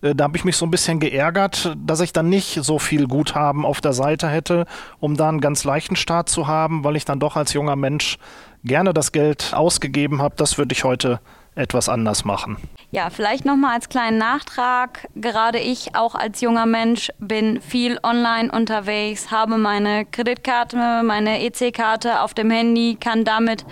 äh, 0.00 0.14
da 0.14 0.24
habe 0.24 0.38
ich 0.38 0.44
mich 0.44 0.56
so 0.56 0.64
ein 0.64 0.70
bisschen 0.70 0.98
geärgert, 0.98 1.76
dass 1.76 2.00
ich 2.00 2.14
dann 2.14 2.30
nicht 2.30 2.60
so 2.62 2.78
viel 2.78 3.06
Guthaben 3.06 3.66
auf 3.66 3.82
der 3.82 3.92
Seite 3.92 4.28
hätte, 4.28 4.64
um 4.98 5.14
da 5.14 5.28
einen 5.28 5.42
ganz 5.42 5.64
leichten 5.64 5.96
Start 5.96 6.30
zu 6.30 6.46
haben, 6.46 6.84
weil 6.84 6.96
ich 6.96 7.04
dann 7.04 7.20
doch 7.20 7.36
als 7.36 7.52
junger 7.52 7.76
Mensch 7.76 8.16
gerne 8.64 8.92
das 8.92 9.12
Geld 9.12 9.52
ausgegeben 9.54 10.22
habe. 10.22 10.34
Das 10.36 10.58
würde 10.58 10.72
ich 10.72 10.84
heute 10.84 11.20
etwas 11.54 11.88
anders 11.88 12.24
machen. 12.24 12.56
Ja, 12.90 13.10
vielleicht 13.10 13.44
nochmal 13.44 13.74
als 13.74 13.88
kleinen 13.88 14.16
Nachtrag. 14.16 15.08
Gerade 15.14 15.58
ich 15.58 15.94
auch 15.94 16.14
als 16.14 16.40
junger 16.40 16.66
Mensch 16.66 17.10
bin 17.18 17.60
viel 17.60 17.98
online 18.02 18.50
unterwegs, 18.50 19.30
habe 19.30 19.58
meine 19.58 20.06
Kreditkarte, 20.06 21.02
meine 21.02 21.42
EC-Karte 21.42 22.22
auf 22.22 22.32
dem 22.32 22.50
Handy, 22.50 22.96
kann 22.98 23.24
damit 23.24 23.66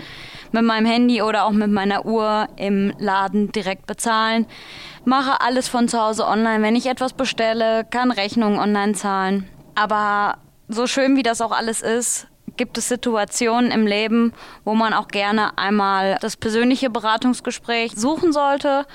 mit 0.52 0.64
meinem 0.64 0.86
Handy 0.86 1.22
oder 1.22 1.44
auch 1.44 1.52
mit 1.52 1.70
meiner 1.70 2.04
Uhr 2.04 2.48
im 2.56 2.92
Laden 2.98 3.52
direkt 3.52 3.86
bezahlen. 3.86 4.46
Mache 5.04 5.40
alles 5.40 5.68
von 5.68 5.88
zu 5.88 6.00
Hause 6.00 6.26
online. 6.26 6.62
Wenn 6.62 6.76
ich 6.76 6.86
etwas 6.86 7.12
bestelle, 7.12 7.84
kann 7.84 8.10
Rechnungen 8.10 8.58
online 8.58 8.92
zahlen. 8.92 9.48
Aber 9.74 10.38
so 10.68 10.86
schön 10.86 11.16
wie 11.16 11.22
das 11.22 11.40
auch 11.40 11.52
alles 11.52 11.80
ist, 11.82 12.26
gibt 12.56 12.78
es 12.78 12.88
Situationen 12.88 13.70
im 13.70 13.86
Leben, 13.86 14.32
wo 14.64 14.74
man 14.74 14.92
auch 14.92 15.08
gerne 15.08 15.56
einmal 15.58 16.18
das 16.20 16.36
persönliche 16.36 16.90
Beratungsgespräch 16.90 17.92
suchen 17.96 18.32
sollte. 18.32 18.86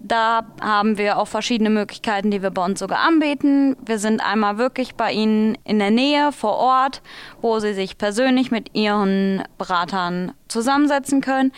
Da 0.00 0.44
haben 0.60 0.98
wir 0.98 1.18
auch 1.18 1.28
verschiedene 1.28 1.70
Möglichkeiten, 1.70 2.30
die 2.30 2.42
wir 2.42 2.50
bei 2.50 2.64
uns 2.64 2.80
sogar 2.80 2.98
anbieten. 2.98 3.76
Wir 3.86 3.98
sind 3.98 4.20
einmal 4.20 4.58
wirklich 4.58 4.96
bei 4.96 5.12
Ihnen 5.12 5.56
in 5.64 5.78
der 5.78 5.90
Nähe 5.90 6.30
vor 6.30 6.56
Ort, 6.56 7.00
wo 7.40 7.58
Sie 7.58 7.72
sich 7.72 7.96
persönlich 7.96 8.50
mit 8.50 8.74
Ihren 8.74 9.42
Beratern 9.56 10.32
zusammensetzen 10.48 11.22
können. 11.22 11.52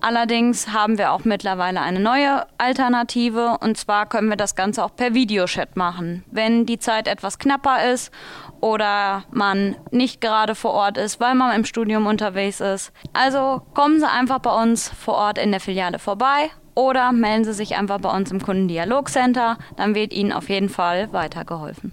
Allerdings 0.00 0.72
haben 0.72 0.96
wir 0.96 1.12
auch 1.12 1.24
mittlerweile 1.24 1.80
eine 1.80 1.98
neue 1.98 2.46
Alternative 2.56 3.58
und 3.60 3.76
zwar 3.76 4.06
können 4.06 4.28
wir 4.28 4.36
das 4.36 4.54
Ganze 4.54 4.84
auch 4.84 4.94
per 4.94 5.12
Videochat 5.12 5.76
machen. 5.76 6.24
Wenn 6.30 6.66
die 6.66 6.78
Zeit 6.78 7.08
etwas 7.08 7.38
knapper 7.38 7.92
ist 7.92 8.12
oder 8.60 9.24
man 9.30 9.76
nicht 9.90 10.20
gerade 10.20 10.54
vor 10.54 10.72
Ort 10.72 10.98
ist, 10.98 11.18
weil 11.18 11.34
man 11.34 11.54
im 11.54 11.64
Studium 11.64 12.06
unterwegs 12.06 12.60
ist. 12.60 12.92
Also 13.12 13.62
kommen 13.74 13.98
Sie 13.98 14.08
einfach 14.08 14.38
bei 14.38 14.62
uns 14.62 14.88
vor 14.88 15.14
Ort 15.14 15.38
in 15.38 15.50
der 15.50 15.60
Filiale 15.60 15.98
vorbei 15.98 16.50
oder 16.74 17.10
melden 17.10 17.44
Sie 17.44 17.52
sich 17.52 17.76
einfach 17.76 17.98
bei 17.98 18.16
uns 18.16 18.30
im 18.30 18.40
Kundendialogcenter, 18.40 19.58
dann 19.76 19.96
wird 19.96 20.12
Ihnen 20.12 20.32
auf 20.32 20.48
jeden 20.48 20.68
Fall 20.68 21.12
weitergeholfen. 21.12 21.92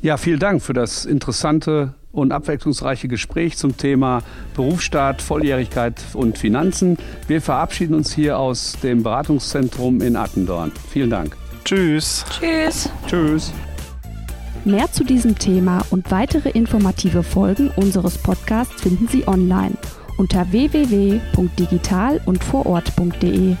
Ja, 0.00 0.16
vielen 0.16 0.38
Dank 0.38 0.62
für 0.62 0.74
das 0.74 1.04
interessante 1.04 1.94
und 2.12 2.32
abwechslungsreiche 2.32 3.08
Gespräch 3.08 3.56
zum 3.56 3.76
Thema 3.76 4.22
Berufsstaat, 4.54 5.20
Volljährigkeit 5.20 6.00
und 6.14 6.38
Finanzen. 6.38 6.96
Wir 7.26 7.42
verabschieden 7.42 7.94
uns 7.94 8.14
hier 8.14 8.38
aus 8.38 8.76
dem 8.82 9.02
Beratungszentrum 9.02 10.00
in 10.00 10.16
Attendorn. 10.16 10.72
Vielen 10.90 11.10
Dank. 11.10 11.36
Tschüss. 11.64 12.24
Tschüss. 12.30 12.90
Tschüss. 13.06 13.52
Mehr 14.64 14.90
zu 14.92 15.04
diesem 15.04 15.38
Thema 15.38 15.84
und 15.90 16.10
weitere 16.10 16.50
informative 16.50 17.22
Folgen 17.22 17.70
unseres 17.76 18.18
Podcasts 18.18 18.80
finden 18.80 19.08
Sie 19.08 19.26
online 19.26 19.76
unter 20.16 20.50
www.digital 20.50 22.20
und 22.26 22.42
vorort.de. 22.42 23.56